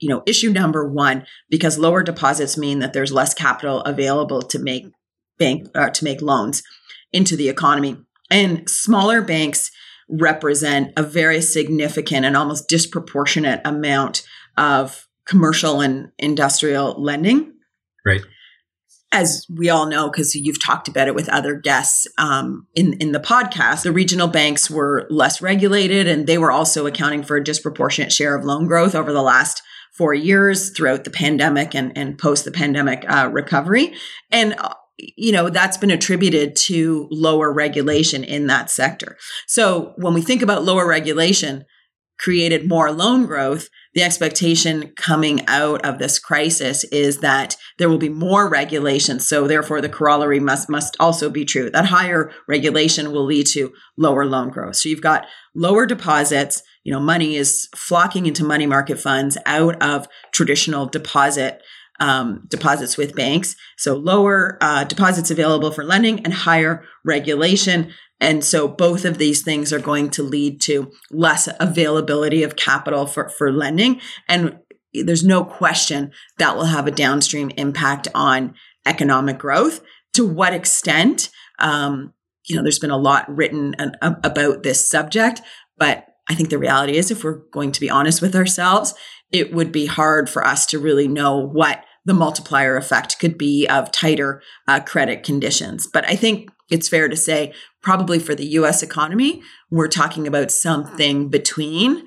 you 0.00 0.08
know, 0.08 0.22
issue 0.26 0.50
number 0.50 0.88
one, 0.88 1.26
because 1.50 1.78
lower 1.78 2.02
deposits 2.02 2.56
mean 2.56 2.78
that 2.78 2.92
there's 2.92 3.12
less 3.12 3.34
capital 3.34 3.80
available 3.82 4.42
to 4.42 4.58
make 4.58 4.86
bank 5.38 5.68
uh, 5.74 5.90
to 5.90 6.04
make 6.04 6.22
loans 6.22 6.62
into 7.12 7.36
the 7.36 7.48
economy. 7.48 7.96
And 8.30 8.68
smaller 8.68 9.22
banks 9.22 9.70
represent 10.08 10.92
a 10.96 11.02
very 11.02 11.40
significant 11.40 12.24
and 12.24 12.36
almost 12.36 12.68
disproportionate 12.68 13.60
amount 13.64 14.22
of 14.58 15.08
commercial 15.24 15.80
and 15.80 16.10
industrial 16.18 17.00
lending. 17.00 17.52
Right. 18.04 18.22
As 19.10 19.46
we 19.48 19.70
all 19.70 19.86
know, 19.86 20.10
because 20.10 20.34
you've 20.34 20.62
talked 20.62 20.88
about 20.88 21.08
it 21.08 21.14
with 21.14 21.30
other 21.30 21.54
guests 21.54 22.06
um, 22.18 22.66
in 22.74 22.92
in 22.94 23.12
the 23.12 23.20
podcast, 23.20 23.82
the 23.82 23.92
regional 23.92 24.28
banks 24.28 24.70
were 24.70 25.06
less 25.08 25.40
regulated, 25.40 26.06
and 26.06 26.26
they 26.26 26.36
were 26.36 26.52
also 26.52 26.86
accounting 26.86 27.22
for 27.22 27.36
a 27.36 27.44
disproportionate 27.44 28.12
share 28.12 28.34
of 28.34 28.44
loan 28.44 28.66
growth 28.66 28.94
over 28.94 29.10
the 29.10 29.22
last 29.22 29.62
four 29.94 30.12
years 30.12 30.70
throughout 30.70 31.04
the 31.04 31.10
pandemic 31.10 31.74
and, 31.74 31.96
and 31.96 32.18
post 32.18 32.44
the 32.44 32.52
pandemic 32.52 33.04
uh, 33.08 33.30
recovery. 33.32 33.94
And 34.30 34.54
uh, 34.58 34.74
you 34.98 35.32
know 35.32 35.48
that's 35.48 35.76
been 35.76 35.90
attributed 35.90 36.56
to 36.56 37.08
lower 37.10 37.52
regulation 37.52 38.24
in 38.24 38.46
that 38.48 38.70
sector. 38.70 39.16
So 39.46 39.94
when 39.96 40.12
we 40.12 40.22
think 40.22 40.42
about 40.42 40.64
lower 40.64 40.86
regulation 40.86 41.64
created 42.18 42.68
more 42.68 42.90
loan 42.90 43.26
growth, 43.26 43.68
the 43.94 44.02
expectation 44.02 44.92
coming 44.96 45.40
out 45.48 45.84
of 45.84 45.98
this 45.98 46.18
crisis 46.18 46.84
is 46.84 47.18
that 47.18 47.56
there 47.78 47.88
will 47.88 47.98
be 47.98 48.08
more 48.08 48.48
regulation. 48.48 49.20
So 49.20 49.46
therefore 49.46 49.80
the 49.80 49.88
corollary 49.88 50.40
must 50.40 50.68
must 50.68 50.96
also 51.00 51.30
be 51.30 51.44
true. 51.44 51.70
That 51.70 51.86
higher 51.86 52.30
regulation 52.46 53.12
will 53.12 53.24
lead 53.24 53.46
to 53.48 53.72
lower 53.96 54.26
loan 54.26 54.50
growth. 54.50 54.76
So 54.76 54.88
you've 54.88 55.00
got 55.00 55.26
lower 55.54 55.86
deposits, 55.86 56.62
you 56.84 56.92
know, 56.92 57.00
money 57.00 57.36
is 57.36 57.68
flocking 57.74 58.26
into 58.26 58.44
money 58.44 58.66
market 58.66 58.98
funds 58.98 59.38
out 59.46 59.80
of 59.82 60.06
traditional 60.32 60.86
deposit 60.86 61.62
um, 62.00 62.44
deposits 62.48 62.96
with 62.96 63.16
banks. 63.16 63.56
So 63.76 63.94
lower 63.94 64.58
uh, 64.60 64.84
deposits 64.84 65.30
available 65.30 65.72
for 65.72 65.84
lending 65.84 66.24
and 66.24 66.32
higher 66.32 66.84
regulation. 67.04 67.92
And 68.20 68.44
so 68.44 68.66
both 68.66 69.04
of 69.04 69.18
these 69.18 69.42
things 69.42 69.72
are 69.72 69.78
going 69.78 70.10
to 70.10 70.22
lead 70.22 70.60
to 70.62 70.90
less 71.10 71.48
availability 71.60 72.42
of 72.42 72.56
capital 72.56 73.06
for, 73.06 73.28
for 73.28 73.52
lending. 73.52 74.00
And 74.28 74.58
there's 74.92 75.24
no 75.24 75.44
question 75.44 76.10
that 76.38 76.56
will 76.56 76.64
have 76.64 76.86
a 76.86 76.92
downstream 76.92 77.50
impact 77.56 78.08
on 78.14 78.54
economic 78.86 79.38
growth. 79.38 79.80
To 80.14 80.26
what 80.26 80.54
extent? 80.54 81.30
Um, 81.58 82.12
you 82.44 82.56
know, 82.56 82.62
there's 82.62 82.78
been 82.78 82.90
a 82.90 82.96
lot 82.96 83.28
written 83.28 83.74
about 84.00 84.62
this 84.62 84.88
subject, 84.88 85.42
but 85.76 86.06
I 86.28 86.34
think 86.34 86.50
the 86.50 86.58
reality 86.58 86.96
is, 86.96 87.10
if 87.10 87.24
we're 87.24 87.42
going 87.52 87.72
to 87.72 87.80
be 87.80 87.90
honest 87.90 88.20
with 88.20 88.34
ourselves, 88.34 88.94
it 89.30 89.52
would 89.52 89.70
be 89.72 89.86
hard 89.86 90.28
for 90.28 90.44
us 90.44 90.66
to 90.66 90.78
really 90.78 91.08
know 91.08 91.36
what 91.38 91.84
the 92.08 92.14
multiplier 92.14 92.78
effect 92.78 93.18
could 93.18 93.36
be 93.36 93.66
of 93.68 93.92
tighter 93.92 94.42
uh, 94.66 94.80
credit 94.80 95.22
conditions. 95.22 95.86
But 95.86 96.08
I 96.08 96.16
think 96.16 96.50
it's 96.70 96.88
fair 96.88 97.06
to 97.06 97.14
say, 97.14 97.52
probably 97.82 98.18
for 98.18 98.34
the 98.34 98.46
US 98.46 98.82
economy, 98.82 99.42
we're 99.70 99.88
talking 99.88 100.26
about 100.26 100.50
something 100.50 101.28
between, 101.28 102.02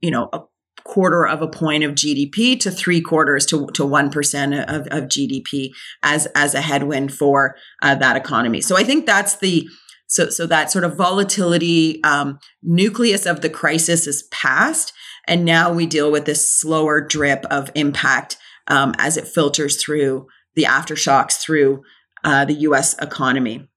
you 0.00 0.10
know, 0.10 0.28
a 0.32 0.40
quarter 0.82 1.24
of 1.24 1.42
a 1.42 1.46
point 1.46 1.84
of 1.84 1.92
GDP 1.92 2.58
to 2.58 2.72
three 2.72 3.00
quarters 3.00 3.46
to, 3.46 3.68
to 3.68 3.84
1% 3.84 4.64
of, 4.64 4.88
of 4.88 5.08
GDP 5.08 5.70
as, 6.02 6.26
as 6.34 6.54
a 6.54 6.60
headwind 6.60 7.14
for 7.14 7.54
uh, 7.82 7.94
that 7.94 8.16
economy. 8.16 8.60
So 8.60 8.76
I 8.76 8.82
think 8.82 9.06
that's 9.06 9.36
the 9.36 9.68
so, 10.10 10.30
so 10.30 10.46
that 10.46 10.72
sort 10.72 10.84
of 10.84 10.96
volatility 10.96 12.02
um, 12.02 12.38
nucleus 12.62 13.26
of 13.26 13.42
the 13.42 13.50
crisis 13.50 14.06
is 14.06 14.22
past, 14.32 14.94
and 15.26 15.44
now 15.44 15.70
we 15.70 15.84
deal 15.84 16.10
with 16.10 16.24
this 16.24 16.50
slower 16.50 17.02
drip 17.02 17.44
of 17.50 17.70
impact 17.74 18.38
um, 18.68 18.94
as 18.98 19.16
it 19.16 19.26
filters 19.26 19.82
through 19.82 20.26
the 20.54 20.64
aftershocks 20.64 21.40
through 21.40 21.82
uh, 22.24 22.44
the 22.44 22.54
U.S. 22.54 22.96
economy. 22.98 23.68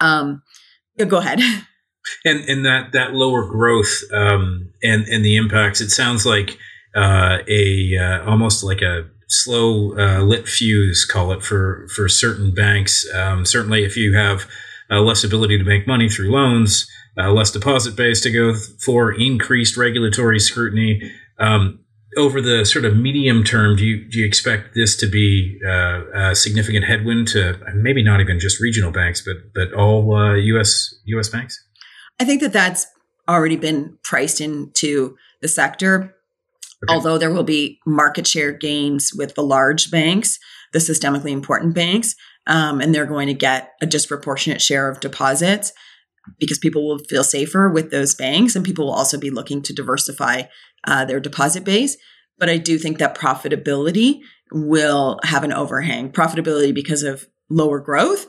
Um, 0.00 0.42
go 1.06 1.18
ahead. 1.18 1.40
And 2.24 2.48
and 2.48 2.64
that 2.64 2.92
that 2.92 3.14
lower 3.14 3.44
growth 3.48 4.04
um, 4.12 4.72
and 4.80 5.08
and 5.08 5.24
the 5.24 5.34
impacts. 5.34 5.80
It 5.80 5.90
sounds 5.90 6.24
like 6.24 6.56
uh, 6.94 7.38
a 7.48 7.96
uh, 7.98 8.30
almost 8.30 8.62
like 8.62 8.80
a 8.80 9.08
slow 9.28 9.98
uh, 9.98 10.22
lit 10.22 10.46
fuse, 10.46 11.04
call 11.04 11.32
it 11.32 11.42
for 11.42 11.88
for 11.94 12.08
certain 12.08 12.54
banks. 12.54 13.12
Um, 13.12 13.44
certainly, 13.44 13.84
if 13.84 13.96
you 13.96 14.14
have 14.14 14.48
uh, 14.90 15.00
less 15.00 15.24
ability 15.24 15.58
to 15.58 15.64
make 15.64 15.86
money 15.86 16.08
through 16.08 16.30
loans, 16.30 16.88
uh, 17.18 17.32
less 17.32 17.50
deposit 17.50 17.96
base 17.96 18.20
to 18.22 18.30
go 18.30 18.54
for, 18.54 19.12
increased 19.12 19.76
regulatory 19.76 20.38
scrutiny. 20.38 21.12
Um, 21.38 21.80
over 22.16 22.40
the 22.40 22.64
sort 22.64 22.84
of 22.84 22.96
medium 22.96 23.44
term, 23.44 23.76
do 23.76 23.84
you 23.84 24.08
do 24.08 24.18
you 24.18 24.26
expect 24.26 24.74
this 24.74 24.96
to 24.96 25.06
be 25.06 25.58
uh, 25.66 26.02
a 26.14 26.34
significant 26.34 26.84
headwind 26.84 27.28
to 27.28 27.58
maybe 27.74 28.02
not 28.02 28.20
even 28.20 28.40
just 28.40 28.60
regional 28.60 28.90
banks, 28.90 29.22
but 29.22 29.36
but 29.54 29.72
all 29.74 30.14
uh, 30.14 30.34
U.S. 30.34 30.94
U.S. 31.06 31.28
banks? 31.28 31.62
I 32.18 32.24
think 32.24 32.40
that 32.40 32.52
that's 32.52 32.86
already 33.28 33.56
been 33.56 33.98
priced 34.02 34.40
into 34.40 35.16
the 35.42 35.48
sector. 35.48 36.14
Okay. 36.84 36.94
Although 36.94 37.18
there 37.18 37.32
will 37.32 37.42
be 37.42 37.78
market 37.86 38.26
share 38.26 38.52
gains 38.52 39.10
with 39.14 39.34
the 39.34 39.42
large 39.42 39.90
banks, 39.90 40.38
the 40.72 40.78
systemically 40.78 41.30
important 41.30 41.74
banks, 41.74 42.14
um, 42.46 42.80
and 42.80 42.94
they're 42.94 43.06
going 43.06 43.28
to 43.28 43.34
get 43.34 43.72
a 43.80 43.86
disproportionate 43.86 44.60
share 44.60 44.88
of 44.88 45.00
deposits 45.00 45.72
because 46.38 46.58
people 46.58 46.86
will 46.86 46.98
feel 46.98 47.24
safer 47.24 47.68
with 47.70 47.90
those 47.90 48.14
banks 48.14 48.56
and 48.56 48.64
people 48.64 48.86
will 48.86 48.92
also 48.92 49.18
be 49.18 49.30
looking 49.30 49.62
to 49.62 49.72
diversify 49.72 50.42
uh, 50.86 51.04
their 51.04 51.20
deposit 51.20 51.64
base. 51.64 51.96
But 52.38 52.50
I 52.50 52.58
do 52.58 52.78
think 52.78 52.98
that 52.98 53.16
profitability 53.16 54.20
will 54.52 55.18
have 55.24 55.44
an 55.44 55.52
overhang. 55.52 56.12
Profitability 56.12 56.74
because 56.74 57.02
of 57.02 57.26
lower 57.48 57.80
growth 57.80 58.26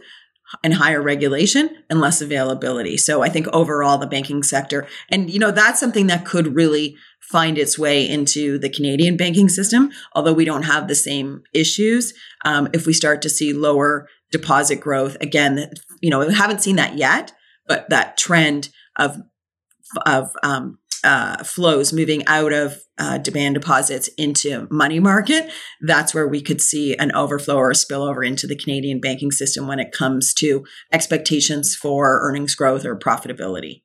and 0.64 0.74
higher 0.74 1.02
regulation 1.02 1.70
and 1.90 2.00
less 2.00 2.22
availability. 2.22 2.98
So 2.98 3.22
I 3.22 3.30
think 3.30 3.48
overall 3.50 3.98
the 3.98 4.08
banking 4.08 4.44
sector, 4.44 4.88
and 5.10 5.30
you 5.30 5.40
know, 5.40 5.52
that's 5.52 5.80
something 5.80 6.08
that 6.08 6.26
could 6.26 6.56
really 6.56 6.96
find 7.20 7.58
its 7.58 7.78
way 7.78 8.08
into 8.08 8.58
the 8.58 8.70
Canadian 8.70 9.18
banking 9.18 9.50
system, 9.50 9.92
although 10.14 10.34
we 10.34 10.46
don't 10.46 10.64
have 10.64 10.88
the 10.88 10.96
same 10.96 11.44
issues. 11.54 12.14
Um, 12.46 12.70
if 12.74 12.86
we 12.86 12.94
start 12.94 13.22
to 13.24 13.30
see 13.30 13.52
lower 13.52 14.08
deposit 14.32 14.78
growth, 14.78 15.18
again, 15.20 15.70
you 16.02 16.10
know, 16.10 16.26
we 16.26 16.34
haven't 16.34 16.62
seen 16.62 16.78
that 16.78 16.98
yet, 16.98 17.34
but 17.68 17.90
that 17.90 18.18
trend 18.18 18.70
of 18.96 19.18
of 20.06 20.32
um, 20.44 20.80
uh, 21.08 21.42
flows 21.44 21.94
moving 21.94 22.22
out 22.28 22.52
of 22.52 22.78
uh, 22.98 23.18
demand 23.18 23.56
deposits 23.56 24.10
into 24.18 24.68
money 24.70 25.00
market, 25.00 25.50
that's 25.82 26.14
where 26.14 26.28
we 26.28 26.42
could 26.42 26.60
see 26.60 26.96
an 26.98 27.14
overflow 27.16 27.56
or 27.56 27.72
a 27.72 27.74
spillover 27.74 28.28
into 28.28 28.46
the 28.46 28.58
Canadian 28.58 29.00
banking 29.00 29.32
system 29.32 29.68
when 29.68 29.80
it 29.80 29.94
comes 29.94 30.34
to 30.34 30.66
expectations 30.92 31.76
for 31.76 32.20
earnings 32.22 32.56
growth 32.56 32.84
or 32.86 32.98
profitability. 32.98 33.84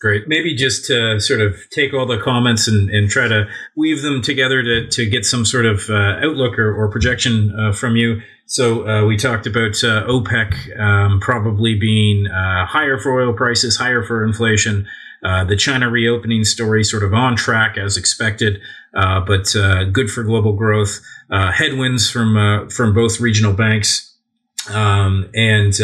Great. 0.00 0.24
Maybe 0.26 0.54
just 0.54 0.86
to 0.86 1.18
sort 1.20 1.40
of 1.40 1.56
take 1.70 1.94
all 1.94 2.06
the 2.06 2.18
comments 2.18 2.68
and, 2.68 2.90
and 2.90 3.08
try 3.08 3.28
to 3.28 3.46
weave 3.76 4.02
them 4.02 4.20
together 4.20 4.62
to, 4.62 4.88
to 4.88 5.08
get 5.08 5.24
some 5.24 5.46
sort 5.46 5.64
of 5.64 5.88
uh, 5.88 6.18
outlook 6.22 6.58
or, 6.58 6.74
or 6.74 6.90
projection 6.90 7.54
uh, 7.58 7.72
from 7.72 7.96
you. 7.96 8.20
So 8.46 8.86
uh, 8.86 9.06
we 9.06 9.16
talked 9.16 9.46
about 9.46 9.82
uh, 9.82 10.06
OPEC 10.06 10.78
um, 10.78 11.20
probably 11.20 11.78
being 11.78 12.26
uh, 12.26 12.66
higher 12.66 12.98
for 12.98 13.22
oil 13.22 13.32
prices, 13.32 13.76
higher 13.76 14.02
for 14.02 14.22
inflation. 14.22 14.86
Uh, 15.24 15.44
the 15.44 15.56
China 15.56 15.90
reopening 15.90 16.44
story 16.44 16.84
sort 16.84 17.02
of 17.02 17.12
on 17.12 17.36
track 17.36 17.76
as 17.76 17.96
expected, 17.96 18.60
but 18.92 19.54
good 19.92 20.10
for 20.10 20.22
global 20.22 20.54
growth. 20.54 21.00
headwinds 21.30 22.10
from 22.10 22.68
from 22.70 22.94
both 22.94 23.20
regional 23.20 23.52
banks 23.52 24.16
um, 24.72 25.28
and 25.34 25.80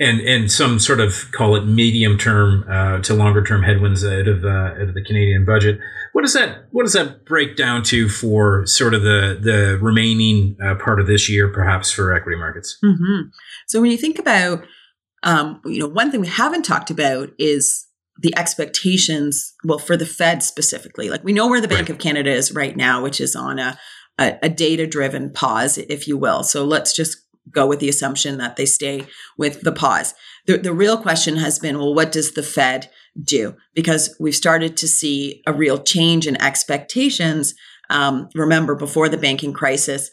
and 0.00 0.20
and 0.20 0.50
some 0.50 0.78
sort 0.78 1.00
of 1.00 1.30
call 1.32 1.54
it 1.54 1.64
medium 1.66 2.18
term 2.18 2.64
uh, 2.68 2.98
to 3.00 3.14
longer 3.14 3.44
term 3.44 3.62
headwinds 3.62 4.04
out 4.04 4.26
of 4.26 4.44
uh, 4.44 4.48
out 4.48 4.88
of 4.88 4.94
the 4.94 5.04
Canadian 5.04 5.44
budget. 5.44 5.78
What 6.12 6.22
does 6.22 6.32
that 6.32 6.66
what 6.72 6.82
does 6.82 6.94
that 6.94 7.24
break 7.24 7.56
down 7.56 7.82
to 7.84 8.08
for 8.08 8.66
sort 8.66 8.94
of 8.94 9.02
the 9.02 9.38
the 9.40 9.78
remaining 9.80 10.56
uh, 10.64 10.74
part 10.76 11.00
of 11.00 11.06
this 11.06 11.30
year, 11.30 11.48
perhaps 11.48 11.92
for 11.92 12.12
equity 12.12 12.38
markets? 12.38 12.76
Mm-hmm. 12.84 13.28
So 13.68 13.80
when 13.80 13.90
you 13.92 13.96
think 13.96 14.18
about, 14.18 14.64
um, 15.22 15.60
you 15.64 15.78
know, 15.78 15.88
one 15.88 16.10
thing 16.10 16.20
we 16.20 16.28
haven't 16.28 16.64
talked 16.64 16.90
about 16.90 17.30
is 17.38 17.83
the 18.18 18.36
expectations. 18.36 19.54
Well, 19.64 19.78
for 19.78 19.96
the 19.96 20.06
Fed 20.06 20.42
specifically, 20.42 21.10
like 21.10 21.24
we 21.24 21.32
know 21.32 21.48
where 21.48 21.60
the 21.60 21.68
Bank 21.68 21.88
of 21.88 21.98
Canada 21.98 22.30
is 22.30 22.52
right 22.52 22.76
now, 22.76 23.02
which 23.02 23.20
is 23.20 23.34
on 23.34 23.58
a 23.58 23.78
a, 24.18 24.38
a 24.42 24.48
data 24.48 24.86
driven 24.86 25.30
pause, 25.30 25.78
if 25.78 26.06
you 26.06 26.16
will. 26.16 26.42
So 26.44 26.64
let's 26.64 26.92
just 26.92 27.18
go 27.50 27.66
with 27.66 27.80
the 27.80 27.88
assumption 27.88 28.38
that 28.38 28.56
they 28.56 28.66
stay 28.66 29.06
with 29.36 29.62
the 29.62 29.72
pause. 29.72 30.14
The, 30.46 30.58
the 30.58 30.72
real 30.72 30.96
question 30.96 31.36
has 31.36 31.58
been 31.58 31.78
well, 31.78 31.94
what 31.94 32.12
does 32.12 32.32
the 32.32 32.42
Fed 32.42 32.90
do? 33.22 33.56
Because 33.74 34.14
we've 34.18 34.34
started 34.34 34.76
to 34.78 34.88
see 34.88 35.42
a 35.46 35.52
real 35.52 35.78
change 35.78 36.26
in 36.26 36.40
expectations. 36.40 37.54
Um, 37.90 38.28
remember, 38.34 38.74
before 38.74 39.08
the 39.08 39.18
banking 39.18 39.52
crisis, 39.52 40.10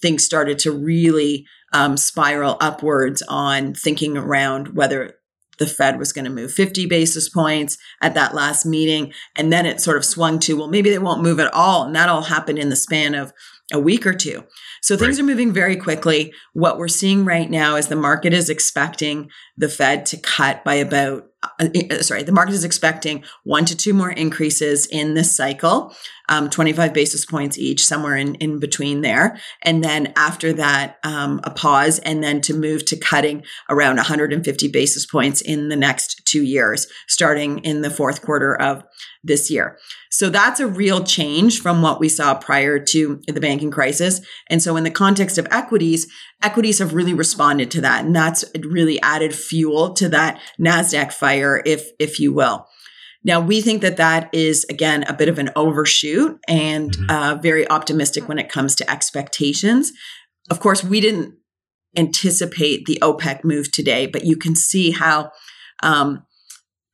things 0.00 0.24
started 0.24 0.58
to 0.60 0.72
really 0.72 1.46
um, 1.72 1.96
spiral 1.96 2.56
upwards 2.60 3.22
on 3.28 3.74
thinking 3.74 4.16
around 4.16 4.74
whether 4.74 5.14
the 5.60 5.66
Fed 5.66 5.98
was 5.98 6.12
going 6.12 6.24
to 6.24 6.30
move 6.30 6.50
50 6.52 6.86
basis 6.86 7.28
points 7.28 7.78
at 8.02 8.14
that 8.14 8.34
last 8.34 8.66
meeting. 8.66 9.12
And 9.36 9.52
then 9.52 9.66
it 9.66 9.80
sort 9.80 9.98
of 9.98 10.04
swung 10.04 10.40
to, 10.40 10.56
well, 10.56 10.68
maybe 10.68 10.90
they 10.90 10.98
won't 10.98 11.22
move 11.22 11.38
at 11.38 11.52
all. 11.52 11.84
And 11.84 11.94
that 11.94 12.08
all 12.08 12.22
happened 12.22 12.58
in 12.58 12.70
the 12.70 12.76
span 12.76 13.14
of 13.14 13.32
a 13.72 13.78
week 13.78 14.06
or 14.06 14.14
two. 14.14 14.42
So 14.82 14.96
things 14.96 15.18
right. 15.18 15.24
are 15.24 15.26
moving 15.26 15.52
very 15.52 15.76
quickly. 15.76 16.32
What 16.54 16.78
we're 16.78 16.88
seeing 16.88 17.26
right 17.26 17.48
now 17.48 17.76
is 17.76 17.88
the 17.88 17.94
market 17.94 18.32
is 18.32 18.48
expecting 18.48 19.30
the 19.56 19.68
Fed 19.68 20.06
to 20.06 20.16
cut 20.16 20.64
by 20.64 20.74
about 20.74 21.29
uh, 21.42 21.68
uh, 21.90 22.02
sorry, 22.02 22.22
the 22.22 22.32
market 22.32 22.52
is 22.52 22.64
expecting 22.64 23.24
one 23.44 23.64
to 23.64 23.76
two 23.76 23.94
more 23.94 24.10
increases 24.10 24.86
in 24.86 25.14
this 25.14 25.34
cycle, 25.34 25.94
um, 26.28 26.50
25 26.50 26.92
basis 26.92 27.24
points 27.24 27.58
each, 27.58 27.84
somewhere 27.84 28.16
in, 28.16 28.34
in 28.36 28.58
between 28.58 29.00
there. 29.00 29.38
And 29.62 29.82
then 29.82 30.12
after 30.16 30.52
that, 30.54 30.98
um, 31.02 31.40
a 31.44 31.50
pause, 31.50 31.98
and 32.00 32.22
then 32.22 32.42
to 32.42 32.54
move 32.54 32.84
to 32.86 32.96
cutting 32.96 33.42
around 33.70 33.96
150 33.96 34.68
basis 34.68 35.06
points 35.06 35.40
in 35.40 35.70
the 35.70 35.76
next 35.76 36.22
two 36.26 36.42
years, 36.42 36.86
starting 37.08 37.60
in 37.60 37.80
the 37.80 37.90
fourth 37.90 38.22
quarter 38.22 38.54
of 38.54 38.84
this 39.24 39.50
year. 39.50 39.78
So 40.10 40.28
that's 40.28 40.60
a 40.60 40.66
real 40.66 41.04
change 41.04 41.60
from 41.60 41.82
what 41.82 42.00
we 42.00 42.08
saw 42.08 42.34
prior 42.34 42.78
to 42.78 43.20
the 43.26 43.40
banking 43.40 43.70
crisis. 43.70 44.20
And 44.48 44.62
so, 44.62 44.76
in 44.76 44.84
the 44.84 44.90
context 44.90 45.38
of 45.38 45.46
equities, 45.50 46.06
equities 46.42 46.78
have 46.78 46.94
really 46.94 47.14
responded 47.14 47.70
to 47.72 47.80
that. 47.82 48.04
And 48.04 48.14
that's 48.14 48.44
really 48.60 49.00
added 49.02 49.34
fuel 49.34 49.92
to 49.94 50.08
that 50.08 50.40
NASDAQ 50.58 51.12
fire, 51.12 51.62
if, 51.64 51.90
if 51.98 52.18
you 52.18 52.32
will. 52.32 52.66
Now, 53.22 53.40
we 53.40 53.60
think 53.60 53.82
that 53.82 53.98
that 53.98 54.30
is, 54.32 54.64
again, 54.70 55.02
a 55.02 55.12
bit 55.12 55.28
of 55.28 55.38
an 55.38 55.50
overshoot 55.54 56.38
and 56.48 56.96
uh, 57.10 57.38
very 57.42 57.68
optimistic 57.68 58.28
when 58.28 58.38
it 58.38 58.48
comes 58.48 58.74
to 58.76 58.90
expectations. 58.90 59.92
Of 60.50 60.60
course, 60.60 60.82
we 60.82 61.00
didn't 61.00 61.34
anticipate 61.96 62.86
the 62.86 62.98
OPEC 63.02 63.44
move 63.44 63.70
today, 63.72 64.06
but 64.06 64.24
you 64.24 64.36
can 64.36 64.56
see 64.56 64.92
how 64.92 65.32
um, 65.82 66.22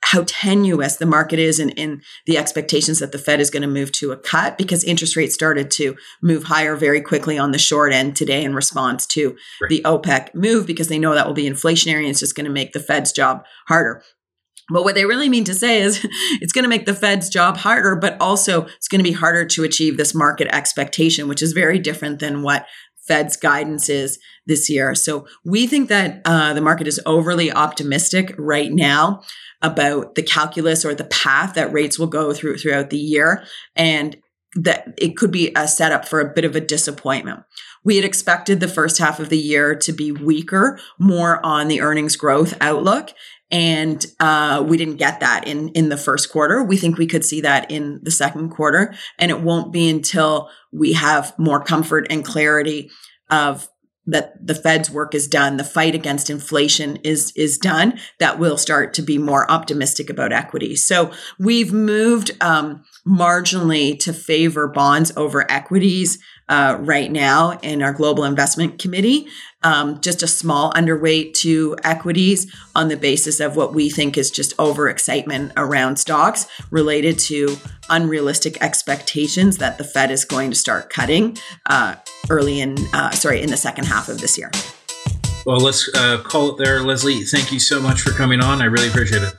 how 0.03 0.23
tenuous 0.27 0.97
the 0.97 1.07
market 1.07 1.39
is 1.39 1.59
and 1.59 1.71
in, 1.73 1.93
in, 1.93 2.03
the 2.27 2.39
expectations 2.39 3.01
that 3.01 3.13
the 3.13 3.19
Fed 3.19 3.41
is 3.41 3.51
going 3.51 3.63
to 3.63 3.69
move 3.69 3.91
to 3.93 4.13
a 4.13 4.17
cut 4.17 4.57
because 4.57 4.85
interest 4.85 5.17
rates 5.17 5.35
started 5.35 5.71
to 5.73 5.97
move 6.23 6.45
higher 6.45 6.77
very 6.77 7.01
quickly 7.01 7.39
on 7.39 7.51
the 7.51 7.59
short 7.59 7.93
end 7.93 8.15
today 8.15 8.45
in 8.45 8.55
response 8.55 9.07
to 9.07 9.37
right. 9.61 9.69
the 9.69 9.83
OPEC 9.85 10.35
move 10.35 10.67
because 10.67 10.89
they 10.89 10.99
know 10.99 11.15
that 11.15 11.27
will 11.27 11.35
be 11.35 11.49
inflationary 11.49 12.01
and 12.01 12.09
it's 12.09 12.21
just 12.21 12.37
going 12.37 12.45
to 12.45 12.53
make 12.53 12.73
the 12.73 12.81
Fed's 12.81 13.11
job 13.11 13.45
harder. 13.67 14.03
But 14.69 14.85
what 14.85 14.95
they 14.95 15.05
really 15.05 15.29
mean 15.29 15.45
to 15.45 15.55
say 15.55 15.81
is 15.81 16.05
it's 16.41 16.53
going 16.53 16.65
to 16.65 16.69
make 16.69 16.87
the 16.87 16.95
Fed's 16.95 17.29
job 17.29 17.57
harder, 17.57 17.97
but 17.97 18.21
also 18.21 18.67
it's 18.77 18.89
going 18.89 19.01
to 19.01 19.09
be 19.09 19.13
harder 19.13 19.45
to 19.47 19.65
achieve 19.65 19.97
this 19.97 20.15
market 20.15 20.49
expectation, 20.55 21.29
which 21.29 21.43
is 21.43 21.53
very 21.53 21.79
different 21.79 22.21
than 22.21 22.43
what 22.43 22.67
Fed's 23.07 23.37
guidance 23.37 23.89
is 23.89 24.19
this 24.47 24.69
year. 24.69 24.95
So 24.95 25.27
we 25.45 25.67
think 25.67 25.89
that 25.89 26.21
uh, 26.25 26.55
the 26.55 26.61
market 26.61 26.89
is 26.89 27.01
overly 27.07 27.53
optimistic 27.53 28.35
right 28.37 28.73
now 28.73 29.23
about 29.63 30.15
the 30.15 30.23
calculus 30.23 30.85
or 30.85 30.95
the 30.95 31.05
path 31.05 31.55
that 31.55 31.73
rates 31.73 31.99
will 31.99 32.07
go 32.07 32.33
through 32.33 32.59
throughout 32.59 32.91
the 32.91 32.99
year 32.99 33.45
and 33.75 34.17
that 34.55 34.95
it 34.97 35.17
could 35.17 35.31
be 35.31 35.53
a 35.55 35.69
setup 35.69 36.07
for 36.07 36.21
a 36.21 36.33
bit 36.33 36.45
of 36.45 36.57
a 36.57 36.61
disappointment. 36.61 37.43
We 37.85 37.97
had 37.97 38.05
expected 38.05 38.59
the 38.59 38.69
first 38.69 38.99
half 38.99 39.21
of 39.21 39.29
the 39.29 39.39
year 39.39 39.75
to 39.77 39.93
be 39.93 40.13
weaker, 40.13 40.81
more 40.99 41.45
on 41.45 41.69
the 41.69 41.81
earnings 41.81 42.17
growth 42.17 42.57
outlook. 42.61 43.11
And 43.51 44.05
uh, 44.19 44.65
we 44.67 44.77
didn't 44.77 44.97
get 44.97 45.21
that 45.21 45.47
in, 45.47 45.69
in 45.69 45.89
the 45.89 45.97
first 45.97 46.31
quarter. 46.33 46.65
We 46.65 46.77
think 46.77 46.99
we 46.99 47.07
could 47.07 47.25
see 47.25 47.43
that 47.43 47.71
in 47.71 48.01
the 48.03 48.11
second 48.11 48.51
quarter. 48.51 48.95
And 49.19 49.31
it 49.31 49.41
won't 49.41 49.73
be 49.73 49.89
until 49.89 50.51
we 50.73 50.95
have 50.95 51.33
more 51.39 51.63
comfort 51.63 52.07
and 52.11 52.25
clarity 52.25 52.91
of 53.31 53.69
that 54.07 54.47
the 54.47 54.55
Fed's 54.55 54.91
work 54.91 55.15
is 55.15 55.27
done, 55.27 55.57
the 55.57 55.65
fight 55.65 55.95
against 55.95 56.31
inflation 56.31 56.97
is 56.97 57.33
is 57.37 57.59
done, 57.59 57.99
that 58.19 58.39
we'll 58.39 58.59
start 58.59 58.95
to 58.95 59.03
be 59.03 59.19
more 59.19 59.51
optimistic 59.51 60.11
about 60.11 60.33
equity. 60.33 60.77
So 60.77 61.13
we've 61.39 61.73
moved 61.73 62.31
um, 62.41 62.85
marginally 63.07 63.99
to 64.01 64.13
favor 64.13 64.69
bonds 64.69 65.13
over 65.17 65.51
equities 65.51 66.19
uh, 66.49 66.77
right 66.81 67.11
now 67.11 67.59
in 67.63 67.83
our 67.83 67.93
global 67.93 68.25
investment 68.25 68.79
committee. 68.79 69.27
Um, 69.63 70.01
just 70.01 70.23
a 70.23 70.29
small 70.29 70.73
underweight 70.75 71.35
to 71.39 71.77
equities 71.83 72.47
on 72.75 72.89
the 72.89 72.97
basis 72.97 73.41
of 73.41 73.57
what 73.57 73.75
we 73.75 73.91
think 73.91 74.17
is 74.17 74.31
just 74.31 74.57
overexcitement 74.59 75.53
around 75.57 75.97
stocks 75.97 76.47
related 76.71 77.19
to 77.21 77.57
unrealistic 77.91 78.63
expectations 78.63 79.59
that 79.59 79.79
the 79.79 79.85
Fed 79.85 80.11
is 80.11 80.25
going 80.25 80.51
to 80.51 80.57
start 80.57 80.91
cutting 80.91 81.37
uh, 81.67 81.97
early 82.31 82.61
in, 82.61 82.77
uh, 82.93 83.11
sorry, 83.11 83.43
in 83.43 83.51
the 83.51 83.57
second 83.57 83.87
half 83.87 84.09
of 84.09 84.21
this 84.21 84.39
year. 84.39 84.51
Well, 85.47 85.59
let's 85.59 85.89
uh, 85.95 86.19
call 86.19 86.51
it 86.51 86.65
there. 86.65 86.83
Lesley, 86.83 87.23
thank 87.23 87.53
you 87.53 87.59
so 87.59 87.81
much 87.81 88.01
for 88.01 88.11
coming 88.11 88.41
on. 88.41 88.61
I 88.61 88.67
really 88.67 88.89
appreciate 88.89 89.23
it. 89.23 89.35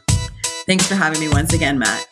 Thanks 0.65 0.87
for 0.87 0.95
having 0.95 1.19
me 1.19 1.29
once 1.29 1.53
again, 1.53 1.79
Matt. 1.79 2.07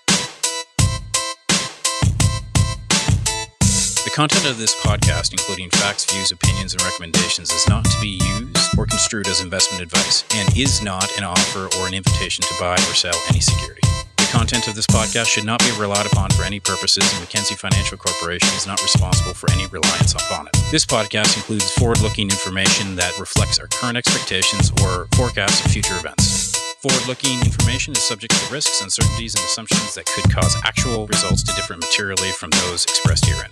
Content 4.16 4.48
of 4.48 4.58
this 4.58 4.74
podcast, 4.80 5.34
including 5.34 5.70
facts, 5.72 6.10
views, 6.10 6.32
opinions, 6.32 6.72
and 6.72 6.82
recommendations, 6.84 7.52
is 7.52 7.68
not 7.68 7.84
to 7.84 8.00
be 8.00 8.18
used 8.24 8.80
or 8.80 8.86
construed 8.86 9.28
as 9.28 9.42
investment 9.42 9.84
advice 9.84 10.24
and 10.36 10.58
is 10.58 10.82
not 10.82 11.12
an 11.18 11.26
offer 11.26 11.68
or 11.78 11.88
an 11.90 11.94
invitation 11.94 12.42
to 12.42 12.54
buy 12.58 12.76
or 12.76 12.96
sell 12.96 13.20
any 13.28 13.42
security. 13.42 13.82
The 14.16 14.30
content 14.32 14.70
of 14.70 14.76
this 14.76 14.88
podcast 14.88 15.26
should 15.26 15.44
not 15.44 15.60
be 15.60 15.72
relied 15.78 16.06
upon 16.06 16.30
for 16.30 16.44
any 16.44 16.62
purposes, 16.62 17.04
and 17.12 17.20
Mackenzie 17.20 17.56
Financial 17.56 17.98
Corporation 17.98 18.48
is 18.56 18.66
not 18.66 18.82
responsible 18.82 19.34
for 19.34 19.52
any 19.52 19.68
reliance 19.68 20.14
upon 20.14 20.48
it. 20.48 20.56
This 20.72 20.86
podcast 20.86 21.36
includes 21.36 21.70
forward 21.74 22.00
looking 22.00 22.30
information 22.30 22.96
that 22.96 23.20
reflects 23.20 23.60
our 23.60 23.68
current 23.68 23.98
expectations 23.98 24.72
or 24.82 25.08
forecasts 25.16 25.66
of 25.66 25.72
future 25.74 25.98
events. 25.98 26.56
Forward 26.80 27.06
looking 27.10 27.38
information 27.42 27.92
is 27.92 28.02
subject 28.08 28.34
to 28.34 28.54
risks, 28.54 28.82
uncertainties, 28.82 29.36
and 29.36 29.44
assumptions 29.44 29.94
that 29.96 30.06
could 30.06 30.32
cause 30.32 30.56
actual 30.64 31.06
results 31.08 31.44
to 31.44 31.54
differ 31.56 31.76
materially 31.76 32.32
from 32.32 32.52
those 32.52 32.86
expressed 32.86 33.26
herein. 33.26 33.52